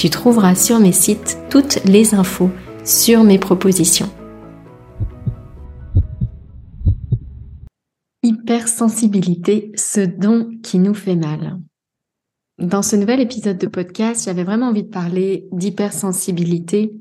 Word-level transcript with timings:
tu 0.00 0.08
trouveras 0.08 0.54
sur 0.54 0.80
mes 0.80 0.92
sites 0.92 1.36
toutes 1.50 1.84
les 1.84 2.14
infos 2.14 2.50
sur 2.86 3.22
mes 3.22 3.38
propositions. 3.38 4.08
Hypersensibilité, 8.22 9.72
ce 9.76 10.00
don 10.00 10.52
qui 10.62 10.78
nous 10.78 10.94
fait 10.94 11.16
mal. 11.16 11.60
Dans 12.56 12.80
ce 12.80 12.96
nouvel 12.96 13.20
épisode 13.20 13.58
de 13.58 13.66
podcast, 13.66 14.24
j'avais 14.24 14.42
vraiment 14.42 14.68
envie 14.68 14.84
de 14.84 14.88
parler 14.88 15.46
d'hypersensibilité. 15.52 16.94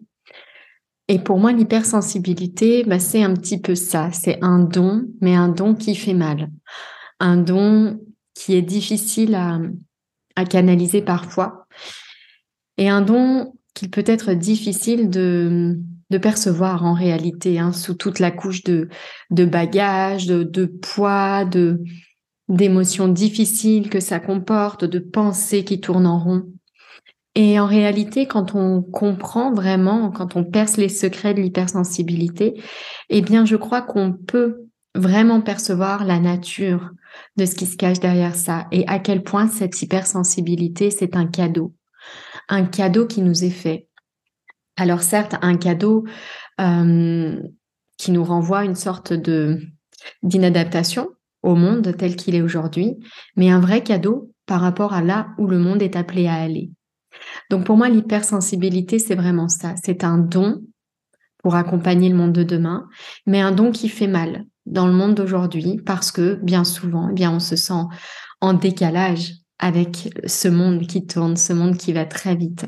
Et 1.07 1.19
pour 1.19 1.39
moi, 1.39 1.53
l'hypersensibilité, 1.53 2.83
bah, 2.83 2.99
c'est 2.99 3.23
un 3.23 3.33
petit 3.33 3.61
peu 3.61 3.75
ça. 3.75 4.09
C'est 4.11 4.39
un 4.41 4.59
don, 4.59 5.05
mais 5.21 5.35
un 5.35 5.47
don 5.47 5.73
qui 5.73 5.95
fait 5.95 6.13
mal. 6.13 6.49
Un 7.21 7.37
don 7.37 7.97
qui 8.33 8.55
est 8.55 8.61
difficile 8.61 9.35
à, 9.35 9.57
à 10.35 10.43
canaliser 10.43 11.01
parfois 11.01 11.58
et 12.79 12.87
un 12.87 13.01
don 13.01 13.53
qu'il 13.75 13.91
peut 13.91 14.05
être 14.07 14.33
difficile 14.33 15.09
de, 15.09 15.77
percevoir 16.21 16.85
en 16.85 16.93
réalité, 16.93 17.59
hein, 17.59 17.71
sous 17.73 17.93
toute 17.93 18.19
la 18.19 18.31
couche 18.31 18.63
de, 18.63 18.87
de 19.29 19.45
bagages, 19.45 20.25
de, 20.25 20.43
de 20.43 20.65
poids, 20.65 21.45
de 21.45 21.83
d'émotions 22.47 23.07
difficiles 23.07 23.91
que 23.91 23.99
ça 23.99 24.19
comporte, 24.19 24.83
de 24.83 24.97
pensées 24.97 25.63
qui 25.63 25.79
tournent 25.79 26.07
en 26.07 26.17
rond. 26.17 26.45
Et 27.35 27.59
en 27.59 27.67
réalité, 27.67 28.25
quand 28.25 28.55
on 28.55 28.81
comprend 28.81 29.53
vraiment, 29.53 30.09
quand 30.09 30.35
on 30.35 30.43
perce 30.43 30.77
les 30.77 30.89
secrets 30.89 31.35
de 31.35 31.41
l'hypersensibilité, 31.41 32.59
eh 33.09 33.21
bien, 33.21 33.45
je 33.45 33.55
crois 33.55 33.83
qu'on 33.83 34.13
peut 34.13 34.63
vraiment 34.95 35.41
percevoir 35.41 36.05
la 36.05 36.19
nature 36.19 36.89
de 37.37 37.45
ce 37.45 37.53
qui 37.53 37.67
se 37.67 37.77
cache 37.77 37.99
derrière 37.99 38.35
ça 38.35 38.65
et 38.71 38.87
à 38.87 38.97
quel 38.97 39.21
point 39.21 39.47
cette 39.47 39.79
hypersensibilité, 39.83 40.89
c'est 40.89 41.15
un 41.15 41.27
cadeau 41.27 41.75
un 42.49 42.65
cadeau 42.65 43.07
qui 43.07 43.21
nous 43.21 43.43
est 43.43 43.49
fait. 43.49 43.87
Alors 44.75 45.01
certes, 45.01 45.35
un 45.41 45.55
cadeau 45.55 46.05
euh, 46.59 47.41
qui 47.97 48.11
nous 48.11 48.23
renvoie 48.23 48.65
une 48.65 48.75
sorte 48.75 49.13
de 49.13 49.61
d'inadaptation 50.23 51.09
au 51.43 51.55
monde 51.55 51.95
tel 51.97 52.15
qu'il 52.15 52.35
est 52.35 52.41
aujourd'hui, 52.41 52.97
mais 53.35 53.49
un 53.49 53.59
vrai 53.59 53.83
cadeau 53.83 54.31
par 54.45 54.61
rapport 54.61 54.93
à 54.93 55.01
là 55.01 55.27
où 55.37 55.47
le 55.47 55.59
monde 55.59 55.81
est 55.81 55.95
appelé 55.95 56.27
à 56.27 56.35
aller. 56.35 56.71
Donc 57.49 57.65
pour 57.65 57.77
moi, 57.77 57.89
l'hypersensibilité, 57.89 58.99
c'est 58.99 59.15
vraiment 59.15 59.49
ça. 59.49 59.75
C'est 59.83 60.03
un 60.03 60.17
don 60.17 60.61
pour 61.43 61.55
accompagner 61.55 62.09
le 62.09 62.15
monde 62.15 62.33
de 62.33 62.43
demain, 62.43 62.87
mais 63.25 63.41
un 63.41 63.51
don 63.51 63.71
qui 63.71 63.89
fait 63.89 64.07
mal 64.07 64.45
dans 64.65 64.87
le 64.87 64.93
monde 64.93 65.15
d'aujourd'hui 65.15 65.81
parce 65.85 66.11
que 66.11 66.35
bien 66.35 66.63
souvent, 66.63 67.09
eh 67.09 67.13
bien 67.13 67.31
on 67.31 67.39
se 67.39 67.55
sent 67.55 67.83
en 68.41 68.53
décalage 68.53 69.33
avec 69.59 70.09
ce 70.25 70.47
monde 70.47 70.87
qui 70.87 71.05
tourne, 71.05 71.37
ce 71.37 71.53
monde 71.53 71.77
qui 71.77 71.93
va 71.93 72.05
très 72.05 72.35
vite. 72.35 72.65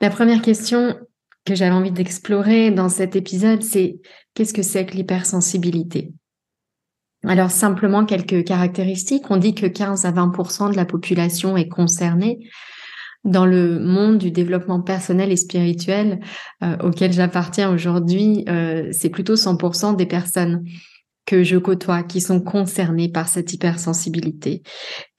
La 0.00 0.10
première 0.10 0.40
question 0.40 0.96
que 1.44 1.54
j'avais 1.54 1.74
envie 1.74 1.90
d'explorer 1.90 2.70
dans 2.70 2.88
cet 2.88 3.16
épisode, 3.16 3.62
c'est 3.62 4.00
qu'est-ce 4.34 4.54
que 4.54 4.62
c'est 4.62 4.86
que 4.86 4.94
l'hypersensibilité? 4.94 6.12
Alors 7.26 7.50
simplement 7.50 8.06
quelques 8.06 8.44
caractéristiques. 8.44 9.30
On 9.30 9.36
dit 9.36 9.54
que 9.54 9.66
15 9.66 10.06
à 10.06 10.12
20% 10.12 10.70
de 10.70 10.76
la 10.76 10.86
population 10.86 11.56
est 11.56 11.68
concernée. 11.68 12.38
Dans 13.24 13.44
le 13.44 13.78
monde 13.78 14.16
du 14.16 14.30
développement 14.30 14.80
personnel 14.80 15.30
et 15.30 15.36
spirituel 15.36 16.20
euh, 16.62 16.78
auquel 16.78 17.12
j'appartiens 17.12 17.70
aujourd'hui, 17.70 18.46
euh, 18.48 18.88
c'est 18.92 19.10
plutôt 19.10 19.34
100% 19.34 19.96
des 19.96 20.06
personnes 20.06 20.64
que 21.30 21.44
je 21.44 21.58
côtoie 21.58 22.02
qui 22.02 22.20
sont 22.20 22.40
concernés 22.40 23.08
par 23.08 23.28
cette 23.28 23.52
hypersensibilité. 23.52 24.64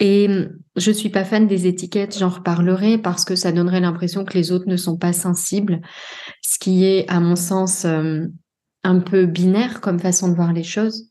Et 0.02 0.28
hum, 0.28 0.50
je 0.76 0.92
suis 0.92 1.08
pas 1.08 1.24
fan 1.24 1.48
des 1.48 1.68
étiquettes, 1.68 2.18
j'en 2.20 2.28
reparlerai 2.28 2.98
parce 2.98 3.24
que 3.24 3.38
ça 3.38 3.54
donnerait 3.54 3.80
l'impression 3.80 4.26
que 4.26 4.38
les 4.38 4.52
autres 4.52 4.68
ne 4.68 4.76
sont 4.76 4.98
pas 4.98 5.14
sensibles, 5.14 5.80
ce 6.42 6.60
qui 6.60 6.84
est 6.84 7.10
à 7.10 7.22
mon 7.22 7.38
sens 7.38 7.86
hum, 7.86 8.30
un 8.84 9.00
peu 9.00 9.26
binaire 9.26 9.80
comme 9.80 10.00
façon 10.00 10.28
de 10.28 10.36
voir 10.36 10.52
les 10.52 10.64
choses. 10.64 11.10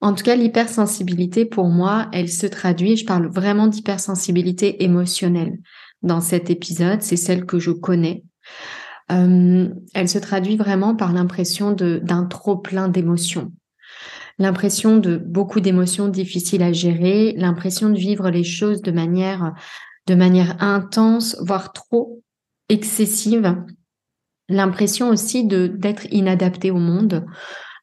En 0.00 0.12
tout 0.12 0.24
cas, 0.24 0.34
l'hypersensibilité, 0.34 1.44
pour 1.44 1.68
moi, 1.68 2.08
elle 2.12 2.28
se 2.28 2.48
traduit, 2.48 2.96
je 2.96 3.06
parle 3.06 3.30
vraiment 3.30 3.68
d'hypersensibilité 3.68 4.82
émotionnelle 4.82 5.60
dans 6.02 6.20
cet 6.20 6.50
épisode, 6.50 7.02
c'est 7.02 7.14
celle 7.14 7.46
que 7.46 7.60
je 7.60 7.70
connais. 7.70 8.24
Hum, 9.08 9.72
elle 9.94 10.08
se 10.08 10.18
traduit 10.18 10.56
vraiment 10.56 10.96
par 10.96 11.12
l'impression 11.12 11.70
d'un 11.70 12.24
trop 12.24 12.56
plein 12.56 12.88
d'émotions 12.88 13.52
l'impression 14.40 14.96
de 14.96 15.18
beaucoup 15.18 15.60
d'émotions 15.60 16.08
difficiles 16.08 16.62
à 16.62 16.72
gérer, 16.72 17.34
l'impression 17.36 17.90
de 17.90 17.98
vivre 17.98 18.30
les 18.30 18.42
choses 18.42 18.80
de 18.80 18.90
manière, 18.90 19.52
de 20.06 20.14
manière 20.14 20.60
intense, 20.60 21.36
voire 21.42 21.72
trop 21.72 22.22
excessive, 22.70 23.54
l'impression 24.48 25.10
aussi 25.10 25.44
d'être 25.44 26.06
inadapté 26.10 26.70
au 26.70 26.78
monde, 26.78 27.26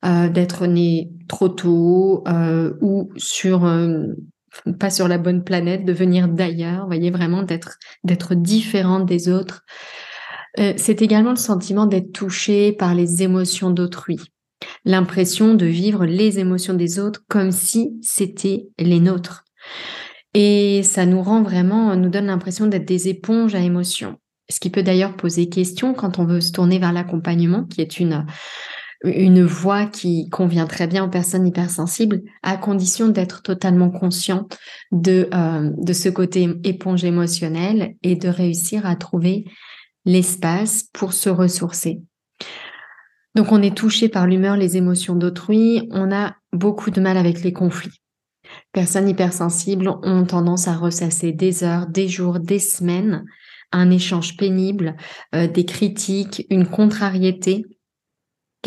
euh, 0.03 0.29
d'être 0.29 0.65
né 0.65 1.11
trop 1.29 1.47
tôt 1.47 2.23
euh, 2.27 2.73
ou 2.81 3.11
sur 3.17 3.65
euh, 3.65 4.07
pas 4.79 4.89
sur 4.89 5.07
la 5.07 5.19
bonne 5.19 5.43
planète, 5.43 5.85
de 5.85 5.93
venir 5.93 6.27
d'ailleurs, 6.27 6.87
voyez 6.87 7.11
vraiment 7.11 7.43
d'être 7.43 7.77
d'être 8.03 8.33
différente 8.33 9.05
des 9.05 9.29
autres. 9.29 9.61
c'est 10.57 11.03
également 11.03 11.29
le 11.29 11.35
sentiment 11.35 11.85
d'être 11.85 12.11
touché 12.13 12.71
par 12.71 12.95
les 12.95 13.21
émotions 13.21 13.69
d'autrui 13.69 14.17
l'impression 14.85 15.53
de 15.53 15.65
vivre 15.65 16.05
les 16.05 16.39
émotions 16.39 16.73
des 16.73 16.99
autres 16.99 17.23
comme 17.27 17.51
si 17.51 17.97
c'était 18.01 18.67
les 18.79 18.99
nôtres. 18.99 19.43
Et 20.33 20.83
ça 20.83 21.05
nous 21.05 21.21
rend 21.21 21.41
vraiment, 21.41 21.95
nous 21.95 22.09
donne 22.09 22.27
l'impression 22.27 22.67
d'être 22.67 22.87
des 22.87 23.07
éponges 23.07 23.55
à 23.55 23.59
émotions. 23.59 24.17
Ce 24.49 24.59
qui 24.59 24.69
peut 24.69 24.83
d'ailleurs 24.83 25.17
poser 25.17 25.49
question 25.49 25.93
quand 25.93 26.19
on 26.19 26.25
veut 26.25 26.41
se 26.41 26.51
tourner 26.51 26.79
vers 26.79 26.93
l'accompagnement, 26.93 27.65
qui 27.65 27.81
est 27.81 27.99
une, 27.99 28.25
une 29.03 29.43
voie 29.43 29.85
qui 29.85 30.29
convient 30.29 30.65
très 30.65 30.87
bien 30.87 31.03
aux 31.03 31.09
personnes 31.09 31.45
hypersensibles, 31.45 32.21
à 32.43 32.57
condition 32.57 33.09
d'être 33.09 33.41
totalement 33.41 33.89
conscient 33.89 34.47
de, 34.91 35.29
euh, 35.33 35.71
de 35.77 35.93
ce 35.93 36.09
côté 36.09 36.49
éponge 36.63 37.03
émotionnelle 37.03 37.95
et 38.03 38.15
de 38.15 38.29
réussir 38.29 38.85
à 38.85 38.95
trouver 38.95 39.45
l'espace 40.05 40.85
pour 40.93 41.13
se 41.13 41.29
ressourcer. 41.29 42.01
Donc 43.37 43.51
on 43.51 43.61
est 43.61 43.77
touché 43.77 44.09
par 44.09 44.25
l'humeur, 44.25 44.57
les 44.57 44.77
émotions 44.77 45.15
d'autrui, 45.15 45.87
on 45.91 46.11
a 46.11 46.35
beaucoup 46.53 46.89
de 46.89 46.99
mal 46.99 47.17
avec 47.17 47.43
les 47.43 47.53
conflits. 47.53 48.01
Personnes 48.71 49.07
hypersensibles 49.07 49.89
ont 50.01 50.25
tendance 50.25 50.67
à 50.67 50.75
ressasser 50.75 51.33
des 51.33 51.63
heures, 51.63 51.85
des 51.85 52.07
jours, 52.07 52.39
des 52.39 52.57
semaines. 52.57 53.25
Un 53.71 53.91
échange 53.91 54.37
pénible, 54.37 54.95
euh, 55.35 55.45
des 55.45 55.65
critiques, 55.65 56.47
une 56.49 56.65
contrariété, 56.65 57.65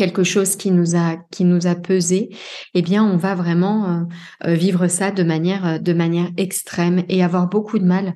quelque 0.01 0.23
chose 0.23 0.55
qui 0.55 0.71
nous 0.71 0.95
a 0.95 1.17
qui 1.29 1.45
nous 1.45 1.67
a 1.67 1.75
pesé, 1.75 2.35
eh 2.73 2.81
bien 2.81 3.03
on 3.03 3.17
va 3.17 3.35
vraiment 3.35 3.85
euh, 3.85 4.03
euh, 4.47 4.53
vivre 4.55 4.87
ça 4.87 5.11
de 5.11 5.21
manière 5.21 5.79
de 5.79 5.93
manière 5.93 6.31
extrême 6.37 7.03
et 7.07 7.23
avoir 7.23 7.47
beaucoup 7.47 7.77
de 7.77 7.85
mal 7.85 8.15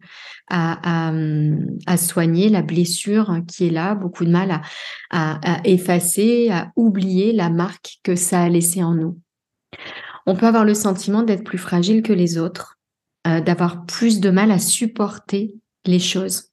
à, 0.49 1.11
à, 1.85 1.97
soigner 1.97 2.49
la 2.49 2.63
blessure 2.63 3.37
qui 3.47 3.67
est 3.67 3.69
là, 3.69 3.93
beaucoup 3.93 4.25
de 4.25 4.31
mal 4.31 4.61
à, 5.11 5.39
effacer, 5.63 6.49
à 6.49 6.71
oublier 6.75 7.33
la 7.33 7.51
marque 7.51 7.97
que 8.03 8.15
ça 8.15 8.41
a 8.41 8.49
laissé 8.49 8.83
en 8.83 8.95
nous. 8.95 9.19
On 10.25 10.35
peut 10.35 10.47
avoir 10.47 10.65
le 10.65 10.73
sentiment 10.73 11.21
d'être 11.21 11.43
plus 11.43 11.59
fragile 11.59 12.01
que 12.01 12.13
les 12.13 12.39
autres, 12.39 12.79
euh, 13.27 13.41
d'avoir 13.41 13.85
plus 13.85 14.19
de 14.19 14.31
mal 14.31 14.49
à 14.49 14.57
supporter 14.57 15.53
les 15.85 15.99
choses. 15.99 16.49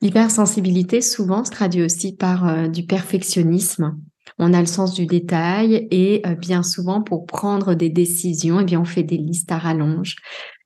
L'hypersensibilité 0.00 1.00
souvent 1.00 1.44
se 1.44 1.50
traduit 1.50 1.82
aussi 1.82 2.14
par 2.14 2.46
euh, 2.46 2.68
du 2.68 2.84
perfectionnisme. 2.84 3.98
On 4.38 4.54
a 4.54 4.60
le 4.60 4.66
sens 4.66 4.94
du 4.94 5.06
détail 5.06 5.88
et 5.90 6.22
euh, 6.26 6.34
bien 6.34 6.62
souvent 6.62 7.02
pour 7.02 7.26
prendre 7.26 7.74
des 7.74 7.88
décisions, 7.88 8.60
eh 8.60 8.64
bien 8.64 8.80
on 8.80 8.84
fait 8.84 9.02
des 9.02 9.16
listes 9.16 9.50
à 9.50 9.58
rallonge, 9.58 10.16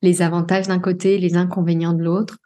les 0.03 0.21
avantages 0.21 0.69
d'un 0.69 0.81
côté, 0.81 1.19
les 1.19 1.37
inconvénients 1.37 1.95
de 1.95 2.03
l'autre. 2.03 2.39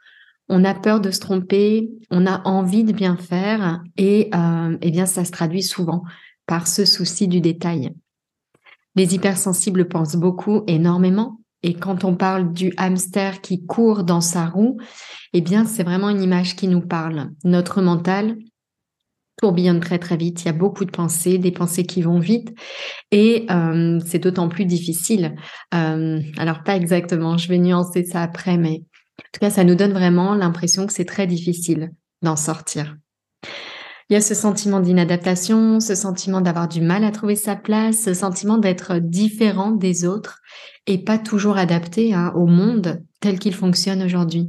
On 0.48 0.64
a 0.64 0.74
peur 0.74 1.00
de 1.00 1.10
se 1.10 1.18
tromper, 1.18 1.90
on 2.10 2.24
a 2.24 2.40
envie 2.46 2.84
de 2.84 2.92
bien 2.92 3.16
faire 3.16 3.82
et 3.96 4.30
euh, 4.32 4.78
eh 4.80 4.90
bien 4.92 5.06
ça 5.06 5.24
se 5.24 5.32
traduit 5.32 5.64
souvent 5.64 6.02
par 6.46 6.68
ce 6.68 6.84
souci 6.84 7.26
du 7.26 7.40
détail. 7.40 7.92
Les 8.94 9.14
hypersensibles 9.14 9.88
pensent 9.88 10.14
beaucoup, 10.14 10.62
énormément, 10.68 11.40
et 11.66 11.74
quand 11.74 12.04
on 12.04 12.14
parle 12.14 12.52
du 12.52 12.72
hamster 12.76 13.40
qui 13.40 13.66
court 13.66 14.04
dans 14.04 14.20
sa 14.20 14.46
roue, 14.46 14.78
eh 15.32 15.40
bien, 15.40 15.64
c'est 15.64 15.82
vraiment 15.82 16.10
une 16.10 16.22
image 16.22 16.54
qui 16.54 16.68
nous 16.68 16.80
parle. 16.80 17.30
Notre 17.42 17.82
mental 17.82 18.36
tourbillonne 19.42 19.80
très 19.80 19.98
très 19.98 20.16
vite. 20.16 20.42
Il 20.42 20.46
y 20.46 20.48
a 20.48 20.52
beaucoup 20.52 20.84
de 20.84 20.92
pensées, 20.92 21.38
des 21.38 21.50
pensées 21.50 21.84
qui 21.84 22.02
vont 22.02 22.20
vite, 22.20 22.56
et 23.10 23.46
euh, 23.50 23.98
c'est 24.06 24.20
d'autant 24.20 24.48
plus 24.48 24.64
difficile. 24.64 25.34
Euh, 25.74 26.20
alors 26.38 26.62
pas 26.62 26.76
exactement, 26.76 27.36
je 27.36 27.48
vais 27.48 27.58
nuancer 27.58 28.04
ça 28.04 28.22
après, 28.22 28.58
mais 28.58 28.84
en 29.18 29.30
tout 29.32 29.40
cas, 29.40 29.50
ça 29.50 29.64
nous 29.64 29.74
donne 29.74 29.92
vraiment 29.92 30.36
l'impression 30.36 30.86
que 30.86 30.92
c'est 30.92 31.04
très 31.04 31.26
difficile 31.26 31.90
d'en 32.22 32.36
sortir. 32.36 32.94
Il 34.08 34.12
y 34.12 34.16
a 34.16 34.20
ce 34.20 34.34
sentiment 34.34 34.78
d'inadaptation, 34.78 35.80
ce 35.80 35.96
sentiment 35.96 36.40
d'avoir 36.40 36.68
du 36.68 36.80
mal 36.80 37.02
à 37.02 37.10
trouver 37.10 37.34
sa 37.34 37.56
place, 37.56 38.02
ce 38.04 38.14
sentiment 38.14 38.56
d'être 38.56 38.98
différent 38.98 39.72
des 39.72 40.04
autres 40.04 40.40
et 40.86 40.98
pas 40.98 41.18
toujours 41.18 41.56
adapté 41.56 42.14
hein, 42.14 42.32
au 42.36 42.46
monde 42.46 43.02
tel 43.20 43.40
qu'il 43.40 43.54
fonctionne 43.54 44.04
aujourd'hui. 44.04 44.48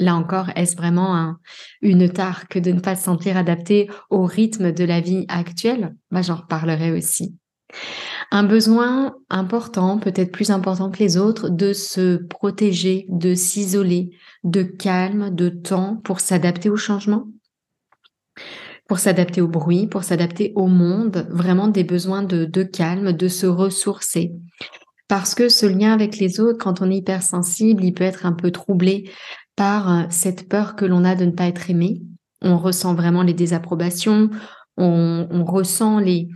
Là 0.00 0.16
encore, 0.16 0.50
est-ce 0.56 0.76
vraiment 0.76 1.36
une 1.80 2.08
tare 2.08 2.48
que 2.48 2.58
de 2.58 2.72
ne 2.72 2.80
pas 2.80 2.96
se 2.96 3.04
sentir 3.04 3.36
adapté 3.36 3.88
au 4.10 4.24
rythme 4.24 4.72
de 4.72 4.84
la 4.84 5.00
vie 5.00 5.26
actuelle? 5.28 5.94
Bah, 6.10 6.22
J'en 6.22 6.36
reparlerai 6.36 6.90
aussi. 6.90 7.36
Un 8.32 8.42
besoin 8.42 9.14
important, 9.30 9.98
peut-être 9.98 10.32
plus 10.32 10.50
important 10.50 10.90
que 10.90 10.98
les 10.98 11.16
autres, 11.16 11.50
de 11.50 11.72
se 11.72 12.16
protéger, 12.16 13.06
de 13.08 13.34
s'isoler, 13.34 14.10
de 14.42 14.62
calme, 14.62 15.34
de 15.34 15.48
temps 15.48 16.00
pour 16.02 16.18
s'adapter 16.18 16.68
au 16.68 16.76
changement? 16.76 17.26
Pour 18.88 18.98
s'adapter 18.98 19.40
au 19.42 19.48
bruit, 19.48 19.86
pour 19.86 20.02
s'adapter 20.02 20.52
au 20.56 20.66
monde, 20.66 21.28
vraiment 21.30 21.68
des 21.68 21.84
besoins 21.84 22.22
de, 22.22 22.62
calme, 22.62 23.12
de 23.12 23.28
se 23.28 23.46
ressourcer. 23.46 24.32
Parce 25.06 25.34
que 25.34 25.48
ce 25.48 25.66
lien 25.66 25.92
avec 25.92 26.18
les 26.18 26.40
autres, 26.40 26.58
quand 26.58 26.82
on 26.82 26.90
est 26.90 26.96
hypersensible, 26.96 27.84
il 27.84 27.92
peut 27.92 28.04
être 28.04 28.26
un 28.26 28.32
peu 28.32 28.50
troublé 28.50 29.10
par 29.56 29.92
euh, 29.92 30.02
cette 30.10 30.48
peur 30.48 30.74
que 30.74 30.84
l'on 30.84 31.04
a 31.04 31.14
de 31.14 31.26
ne 31.26 31.30
pas 31.30 31.46
être 31.46 31.70
aimé. 31.70 32.02
On 32.42 32.58
ressent 32.58 32.94
vraiment 32.94 33.22
les 33.22 33.34
désapprobations, 33.34 34.30
on, 34.76 35.44
ressent 35.44 35.98
les, 35.98 36.28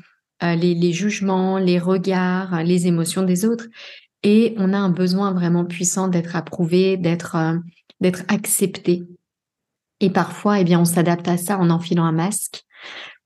euh, 0.43 0.55
les, 0.55 0.93
jugements, 0.93 1.59
les 1.59 1.79
regards, 1.79 2.63
les 2.63 2.87
émotions 2.87 3.23
des 3.23 3.45
autres. 3.45 3.67
Et 4.23 4.55
on 4.59 4.73
a 4.73 4.79
un 4.79 4.91
besoin 4.91 5.33
vraiment 5.33 5.65
puissant 5.65 6.09
d'être 6.09 6.37
approuvé, 6.37 6.97
d'être 6.97 7.37
euh, 7.37 7.59
d'être 8.03 8.25
accepté. 8.29 9.05
Et 10.03 10.11
parfois, 10.11 10.59
eh 10.59 10.65
bien, 10.65 10.81
on 10.81 10.85
s'adapte 10.85 11.29
à 11.29 11.39
ça 11.39 11.57
en 11.59 11.71
enfilant 11.71 12.05
un 12.05 12.13
masque 12.13 12.65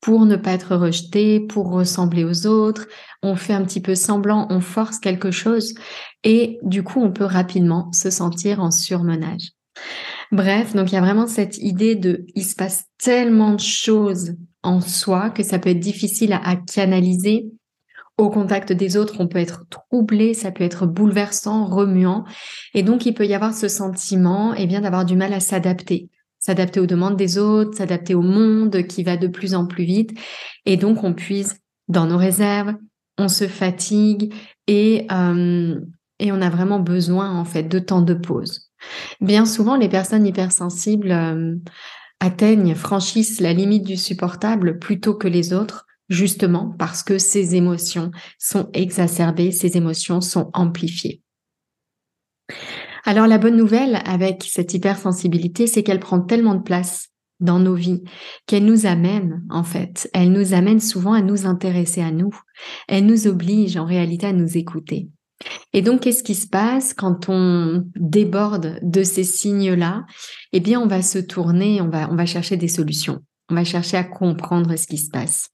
pour 0.02 0.26
ne 0.26 0.37
pas 0.37 0.52
être 0.52 0.76
rejeté, 0.76 1.40
pour 1.40 1.70
ressembler 1.70 2.23
aux 2.23 2.46
autres. 2.46 2.87
On 3.23 3.34
fait 3.34 3.55
un 3.55 3.64
petit 3.64 3.81
peu 3.81 3.94
semblant, 3.94 4.46
on 4.50 4.61
force 4.61 4.99
quelque 4.99 5.31
chose 5.31 5.75
et 6.23 6.58
du 6.62 6.84
coup, 6.84 7.00
on 7.02 7.11
peut 7.11 7.25
rapidement 7.25 7.90
se 7.93 8.11
sentir 8.11 8.61
en 8.61 8.70
surmenage. 8.70 9.52
Bref, 10.32 10.75
donc 10.75 10.93
il 10.93 10.96
y 10.96 10.99
a 10.99 11.00
vraiment 11.00 11.26
cette 11.26 11.56
idée 11.58 11.94
de, 11.94 12.26
il 12.34 12.44
se 12.44 12.55
passe 12.55 12.84
tellement 12.99 13.55
de 13.55 13.61
choses 13.61 14.34
en 14.62 14.81
soi 14.81 15.31
que 15.31 15.43
ça 15.43 15.58
peut 15.58 15.70
être 15.70 15.81
difficile 15.81 16.34
à, 16.34 16.56
canaliser. 16.56 17.46
Au 18.19 18.28
contact 18.31 18.73
des 18.73 18.96
autres, 18.96 19.17
on 19.19 19.28
peut 19.28 19.38
être 19.38 19.64
troublé, 19.70 20.34
ça 20.34 20.50
peut 20.50 20.64
être 20.64 20.87
bouleversant, 20.87 21.67
remuant, 21.67 22.25
et 22.75 22.82
donc 22.82 23.05
il 23.06 23.12
peut 23.12 23.26
y 23.26 23.34
avoir 23.34 23.55
ce 23.55 23.69
sentiment, 23.69 24.55
eh 24.55 24.67
bien, 24.67 24.81
d'avoir 24.81 25.05
du 25.05 25.17
mal 25.17 25.34
à 25.34 25.40
s'adapter 25.40 26.08
s'adapter 26.46 26.78
aux 26.78 26.87
demandes 26.87 27.16
des 27.16 27.38
autres, 27.38 27.76
s'adapter 27.76 28.14
au 28.14 28.22
monde 28.22 28.87
qui 28.87 29.02
va 29.02 29.16
de 29.16 29.26
plus 29.26 29.56
en 29.56 29.66
plus 29.66 29.82
vite. 29.82 30.16
Et 30.64 30.76
donc, 30.76 31.02
on 31.02 31.12
puise 31.12 31.58
dans 31.88 32.06
nos 32.06 32.16
réserves, 32.16 32.75
on 33.19 33.26
se 33.26 33.48
fatigue 33.48 34.32
et, 34.69 35.08
euh, 35.10 35.81
et 36.20 36.31
on 36.31 36.40
a 36.40 36.48
vraiment 36.48 36.78
besoin, 36.78 37.37
en 37.37 37.44
fait, 37.44 37.64
de 37.64 37.81
temps 37.81 38.02
de 38.02 38.14
pause. 38.14 38.70
Bien 39.20 39.44
souvent, 39.44 39.75
les 39.75 39.88
personnes 39.88 40.25
hypersensibles 40.25 41.10
euh, 41.10 41.56
atteignent, 42.20 42.76
franchissent 42.76 43.40
la 43.40 43.52
limite 43.52 43.84
du 43.84 43.96
supportable 43.96 44.78
plutôt 44.78 45.14
que 45.14 45.26
les 45.26 45.52
autres, 45.52 45.84
justement 46.08 46.76
parce 46.78 47.02
que 47.02 47.19
ces 47.19 47.56
émotions 47.56 48.12
sont 48.38 48.70
exacerbées, 48.72 49.50
ces 49.50 49.76
émotions 49.76 50.20
sont 50.20 50.49
amplifiées. 50.54 51.22
Alors 53.06 53.29
la 53.29 53.38
bonne 53.38 53.56
nouvelle 53.56 54.03
avec 54.05 54.44
cette 54.49 54.75
hypersensibilité, 54.75 55.69
c'est 55.69 55.85
qu'elle 55.85 56.00
prend 56.00 56.20
tellement 56.20 56.56
de 56.56 56.62
place 56.62 57.08
dans 57.38 57.61
nos 57.61 57.75
vies 57.75 58.03
qu'elle 58.47 58.64
nous 58.64 58.87
amène, 58.87 59.44
en 59.50 59.62
fait, 59.62 60.11
elle 60.12 60.32
nous 60.32 60.55
amène 60.55 60.81
souvent 60.81 61.12
à 61.12 61.23
nous 61.23 61.47
intéresser 61.47 62.03
à 62.03 62.11
nous. 62.11 62.31
Elle 62.88 63.06
nous 63.06 63.29
oblige 63.29 63.76
en 63.76 63.85
réalité 63.85 64.26
à 64.26 64.32
nous 64.32 64.56
écouter. 64.56 65.08
Et 65.73 65.82
donc, 65.82 66.00
qu'est-ce 66.00 66.23
qui 66.23 66.35
se 66.35 66.49
passe 66.49 66.94
quand 66.94 67.29
on 67.29 67.85
déborde 67.94 68.79
de 68.82 69.03
ces 69.03 69.25
signes-là? 69.25 70.05
Eh 70.52 70.61
bien, 70.61 70.81
on 70.81 70.87
va 70.87 71.02
se 71.02 71.19
tourner, 71.19 71.80
on 71.83 71.90
va, 71.90 72.11
on 72.11 72.16
va 72.16 72.26
chercher 72.26 72.57
des 72.57 72.69
solutions. 72.69 73.21
On 73.50 73.54
va 73.54 73.64
chercher 73.64 73.99
à 73.99 74.04
comprendre 74.04 74.75
ce 74.76 74.87
qui 74.87 74.97
se 74.97 75.11
passe. 75.11 75.50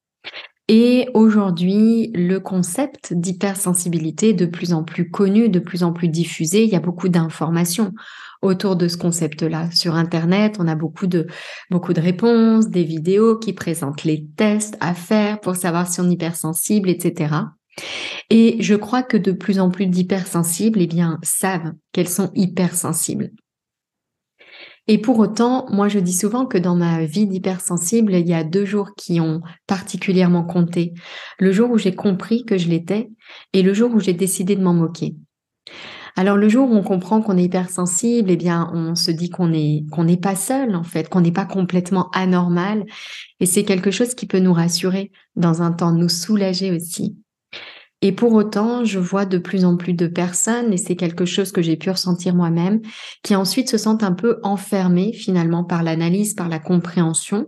Et 0.74 1.10
aujourd'hui, 1.12 2.10
le 2.14 2.40
concept 2.40 3.12
d'hypersensibilité 3.12 4.30
est 4.30 4.32
de 4.32 4.46
plus 4.46 4.72
en 4.72 4.84
plus 4.84 5.10
connu, 5.10 5.50
de 5.50 5.58
plus 5.58 5.82
en 5.82 5.92
plus 5.92 6.08
diffusé. 6.08 6.64
Il 6.64 6.70
y 6.70 6.76
a 6.76 6.80
beaucoup 6.80 7.10
d'informations 7.10 7.92
autour 8.40 8.76
de 8.76 8.88
ce 8.88 8.96
concept-là. 8.96 9.70
Sur 9.70 9.96
Internet, 9.96 10.56
on 10.58 10.66
a 10.66 10.74
beaucoup 10.74 11.06
de, 11.06 11.26
beaucoup 11.70 11.92
de 11.92 12.00
réponses, 12.00 12.68
des 12.68 12.84
vidéos 12.84 13.38
qui 13.38 13.52
présentent 13.52 14.04
les 14.04 14.26
tests 14.34 14.78
à 14.80 14.94
faire 14.94 15.40
pour 15.40 15.56
savoir 15.56 15.88
si 15.88 16.00
on 16.00 16.08
est 16.08 16.14
hypersensible, 16.14 16.88
etc. 16.88 17.34
Et 18.30 18.56
je 18.60 18.74
crois 18.74 19.02
que 19.02 19.18
de 19.18 19.32
plus 19.32 19.60
en 19.60 19.68
plus 19.68 19.88
d'hypersensibles, 19.88 20.80
eh 20.80 20.86
bien, 20.86 21.18
savent 21.22 21.74
qu'elles 21.92 22.08
sont 22.08 22.30
hypersensibles. 22.34 23.30
Et 24.88 24.98
pour 24.98 25.18
autant, 25.20 25.66
moi 25.70 25.88
je 25.88 26.00
dis 26.00 26.12
souvent 26.12 26.44
que 26.44 26.58
dans 26.58 26.74
ma 26.74 27.04
vie 27.04 27.26
d'hypersensible, 27.26 28.14
il 28.14 28.26
y 28.26 28.34
a 28.34 28.42
deux 28.42 28.64
jours 28.64 28.90
qui 28.96 29.20
ont 29.20 29.40
particulièrement 29.66 30.42
compté. 30.42 30.92
Le 31.38 31.52
jour 31.52 31.70
où 31.70 31.78
j'ai 31.78 31.94
compris 31.94 32.44
que 32.44 32.58
je 32.58 32.68
l'étais 32.68 33.10
et 33.52 33.62
le 33.62 33.74
jour 33.74 33.92
où 33.94 34.00
j'ai 34.00 34.12
décidé 34.12 34.56
de 34.56 34.62
m'en 34.62 34.74
moquer. 34.74 35.14
Alors 36.16 36.36
le 36.36 36.48
jour 36.48 36.70
où 36.70 36.74
on 36.74 36.82
comprend 36.82 37.22
qu'on 37.22 37.38
est 37.38 37.44
hypersensible, 37.44 38.30
eh 38.30 38.36
bien 38.36 38.70
on 38.74 38.94
se 38.94 39.10
dit 39.10 39.30
qu'on 39.30 39.50
qu'on 39.90 40.04
n'est 40.04 40.16
pas 40.18 40.36
seul 40.36 40.74
en 40.74 40.82
fait, 40.82 41.08
qu'on 41.08 41.22
n'est 41.22 41.32
pas 41.32 41.46
complètement 41.46 42.10
anormal 42.10 42.84
et 43.40 43.46
c'est 43.46 43.64
quelque 43.64 43.90
chose 43.90 44.14
qui 44.14 44.26
peut 44.26 44.40
nous 44.40 44.52
rassurer 44.52 45.10
dans 45.36 45.62
un 45.62 45.72
temps, 45.72 45.92
nous 45.92 46.10
soulager 46.10 46.72
aussi. 46.72 47.21
Et 48.04 48.10
pour 48.10 48.32
autant, 48.32 48.84
je 48.84 48.98
vois 48.98 49.24
de 49.26 49.38
plus 49.38 49.64
en 49.64 49.76
plus 49.76 49.94
de 49.94 50.08
personnes, 50.08 50.72
et 50.72 50.76
c'est 50.76 50.96
quelque 50.96 51.24
chose 51.24 51.52
que 51.52 51.62
j'ai 51.62 51.76
pu 51.76 51.88
ressentir 51.88 52.34
moi-même, 52.34 52.80
qui 53.22 53.36
ensuite 53.36 53.70
se 53.70 53.78
sentent 53.78 54.02
un 54.02 54.12
peu 54.12 54.40
enfermées 54.42 55.12
finalement 55.12 55.62
par 55.62 55.84
l'analyse, 55.84 56.34
par 56.34 56.48
la 56.48 56.58
compréhension, 56.58 57.46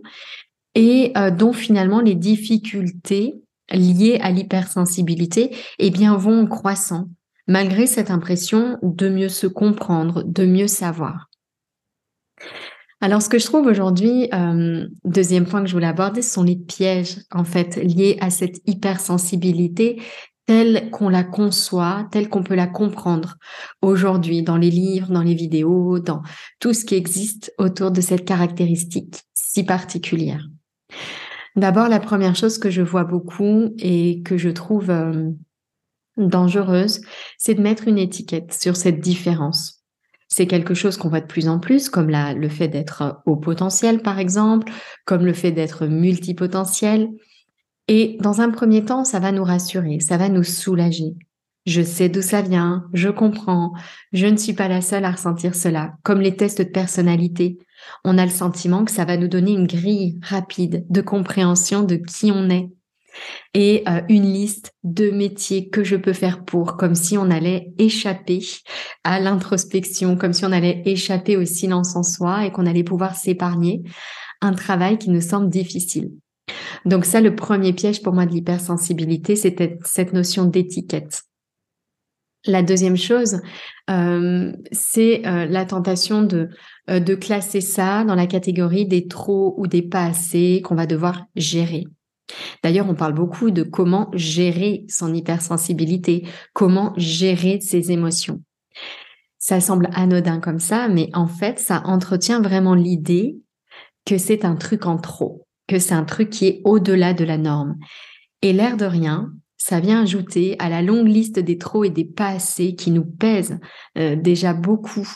et 0.73 1.11
euh, 1.17 1.29
dont 1.29 1.51
finalement 1.51 1.99
les 1.99 2.15
difficultés 2.15 3.35
liées 3.69 4.17
à 4.21 4.31
l'hypersensibilité 4.31 5.53
eh 5.77 5.91
bien, 5.91 6.15
vont 6.15 6.47
croissant, 6.47 7.09
malgré 7.47 7.85
cette 7.85 8.09
impression 8.09 8.77
de 8.81 9.09
mieux 9.09 9.29
se 9.29 9.47
comprendre, 9.47 10.23
de 10.23 10.45
mieux 10.45 10.67
savoir. 10.67 11.29
Alors, 13.01 13.21
ce 13.21 13.27
que 13.27 13.39
je 13.39 13.45
trouve 13.45 13.67
aujourd'hui, 13.67 14.29
euh, 14.33 14.87
deuxième 15.03 15.45
point 15.45 15.61
que 15.61 15.67
je 15.67 15.73
voulais 15.73 15.85
aborder, 15.85 16.21
ce 16.21 16.31
sont 16.31 16.43
les 16.43 16.55
pièges, 16.55 17.17
en 17.31 17.43
fait, 17.43 17.75
liés 17.75 18.17
à 18.21 18.29
cette 18.29 18.61
hypersensibilité 18.65 20.01
telle 20.45 20.89
qu'on 20.91 21.09
la 21.09 21.23
conçoit, 21.23 22.07
telle 22.11 22.29
qu'on 22.29 22.43
peut 22.43 22.55
la 22.55 22.67
comprendre 22.67 23.35
aujourd'hui 23.81 24.43
dans 24.43 24.57
les 24.57 24.69
livres, 24.69 25.11
dans 25.11 25.23
les 25.23 25.33
vidéos, 25.33 25.99
dans 25.99 26.21
tout 26.59 26.73
ce 26.73 26.85
qui 26.85 26.95
existe 26.95 27.53
autour 27.57 27.91
de 27.91 28.01
cette 28.01 28.25
caractéristique 28.25 29.15
si 29.33 29.63
particulière. 29.63 30.45
D'abord, 31.55 31.87
la 31.87 31.99
première 31.99 32.35
chose 32.35 32.57
que 32.57 32.69
je 32.69 32.81
vois 32.81 33.05
beaucoup 33.05 33.73
et 33.79 34.21
que 34.23 34.37
je 34.37 34.49
trouve 34.49 34.89
euh, 34.89 35.31
dangereuse, 36.17 37.01
c'est 37.37 37.55
de 37.55 37.61
mettre 37.61 37.87
une 37.87 37.97
étiquette 37.97 38.53
sur 38.53 38.75
cette 38.75 38.99
différence. 38.99 39.83
C'est 40.27 40.47
quelque 40.47 40.73
chose 40.73 40.97
qu'on 40.97 41.09
voit 41.09 41.21
de 41.21 41.27
plus 41.27 41.47
en 41.47 41.59
plus, 41.59 41.87
comme 41.87 42.09
le 42.09 42.49
fait 42.49 42.67
d'être 42.67 43.21
au 43.25 43.37
potentiel, 43.37 44.01
par 44.01 44.19
exemple, 44.19 44.71
comme 45.05 45.25
le 45.25 45.33
fait 45.33 45.51
d'être 45.51 45.85
multipotentiel. 45.85 47.09
Et 47.87 48.17
dans 48.19 48.41
un 48.41 48.49
premier 48.49 48.83
temps, 48.83 49.05
ça 49.05 49.19
va 49.19 49.31
nous 49.31 49.43
rassurer, 49.43 49.99
ça 49.99 50.17
va 50.17 50.29
nous 50.29 50.43
soulager. 50.43 51.15
Je 51.65 51.81
sais 51.81 52.09
d'où 52.09 52.21
ça 52.21 52.41
vient, 52.41 52.85
je 52.93 53.09
comprends, 53.09 53.73
je 54.13 54.27
ne 54.27 54.37
suis 54.37 54.53
pas 54.53 54.67
la 54.67 54.81
seule 54.81 55.05
à 55.05 55.11
ressentir 55.11 55.55
cela, 55.55 55.95
comme 56.03 56.21
les 56.21 56.35
tests 56.35 56.59
de 56.59 56.69
personnalité. 56.69 57.57
On 58.03 58.19
a 58.19 58.25
le 58.25 58.31
sentiment 58.31 58.85
que 58.85 58.91
ça 58.91 59.05
va 59.05 59.17
nous 59.17 59.27
donner 59.27 59.51
une 59.51 59.65
grille 59.65 60.19
rapide 60.21 60.85
de 60.89 61.01
compréhension 61.01 61.81
de 61.81 61.95
qui 61.95 62.31
on 62.31 62.49
est 62.49 62.69
et 63.53 63.83
euh, 63.87 64.01
une 64.09 64.31
liste 64.31 64.73
de 64.83 65.09
métiers 65.09 65.69
que 65.69 65.83
je 65.83 65.95
peux 65.95 66.13
faire 66.13 66.43
pour, 66.43 66.77
comme 66.77 66.95
si 66.95 67.17
on 67.17 67.31
allait 67.31 67.73
échapper 67.77 68.41
à 69.03 69.19
l'introspection, 69.19 70.17
comme 70.17 70.33
si 70.33 70.45
on 70.45 70.51
allait 70.51 70.83
échapper 70.85 71.37
au 71.37 71.45
silence 71.45 71.95
en 71.95 72.03
soi 72.03 72.45
et 72.45 72.51
qu'on 72.51 72.65
allait 72.65 72.83
pouvoir 72.83 73.15
s'épargner 73.15 73.83
un 74.41 74.53
travail 74.53 74.97
qui 74.97 75.09
nous 75.09 75.21
semble 75.21 75.49
difficile. 75.49 76.11
Donc 76.85 77.05
ça, 77.05 77.19
le 77.19 77.35
premier 77.35 77.73
piège 77.73 78.01
pour 78.03 78.13
moi 78.13 78.25
de 78.25 78.31
l'hypersensibilité, 78.31 79.35
c'était 79.35 79.79
cette 79.83 80.13
notion 80.13 80.45
d'étiquette. 80.45 81.23
La 82.47 82.61
deuxième 82.61 82.97
chose, 82.97 83.41
euh, 83.89 84.53
c'est 84.71 85.25
euh, 85.25 85.47
la 85.47 85.65
tentation 85.65 86.21
de, 86.21 86.49
euh, 86.91 86.99
de 86.99 87.15
classer 87.15 87.59
ça 87.59 88.03
dans 88.03 88.13
la 88.13 88.27
catégorie 88.27 88.85
des 88.85 89.07
trop 89.07 89.55
ou 89.57 89.65
des 89.65 89.81
pas 89.81 90.05
assez 90.05 90.61
qu'on 90.63 90.75
va 90.75 90.85
devoir 90.85 91.25
gérer. 91.35 91.85
D'ailleurs, 92.63 92.87
on 92.87 92.95
parle 92.95 93.13
beaucoup 93.13 93.49
de 93.49 93.63
comment 93.63 94.11
gérer 94.13 94.85
son 94.89 95.13
hypersensibilité, 95.13 96.27
comment 96.53 96.93
gérer 96.97 97.61
ses 97.61 97.91
émotions. 97.91 98.41
Ça 99.39 99.59
semble 99.59 99.89
anodin 99.93 100.39
comme 100.39 100.59
ça, 100.59 100.87
mais 100.87 101.09
en 101.13 101.27
fait, 101.27 101.57
ça 101.59 101.81
entretient 101.85 102.41
vraiment 102.41 102.75
l'idée 102.75 103.37
que 104.05 104.19
c'est 104.19 104.45
un 104.45 104.55
truc 104.55 104.85
en 104.85 104.97
trop 104.97 105.44
que 105.67 105.79
c'est 105.79 105.93
un 105.93 106.03
truc 106.03 106.29
qui 106.29 106.47
est 106.47 106.61
au-delà 106.63 107.13
de 107.13 107.23
la 107.23 107.37
norme. 107.37 107.75
Et 108.41 108.53
l'air 108.53 108.77
de 108.77 108.85
rien, 108.85 109.31
ça 109.57 109.79
vient 109.79 110.03
ajouter 110.03 110.55
à 110.59 110.69
la 110.69 110.83
longue 110.83 111.07
liste 111.07 111.39
des 111.39 111.57
trop 111.57 111.83
et 111.83 111.89
des 111.89 112.05
pas 112.05 112.27
assez 112.27 112.75
qui 112.75 112.91
nous 112.91 113.05
pèsent 113.05 113.59
euh, 113.97 114.15
déjà 114.15 114.53
beaucoup, 114.53 115.07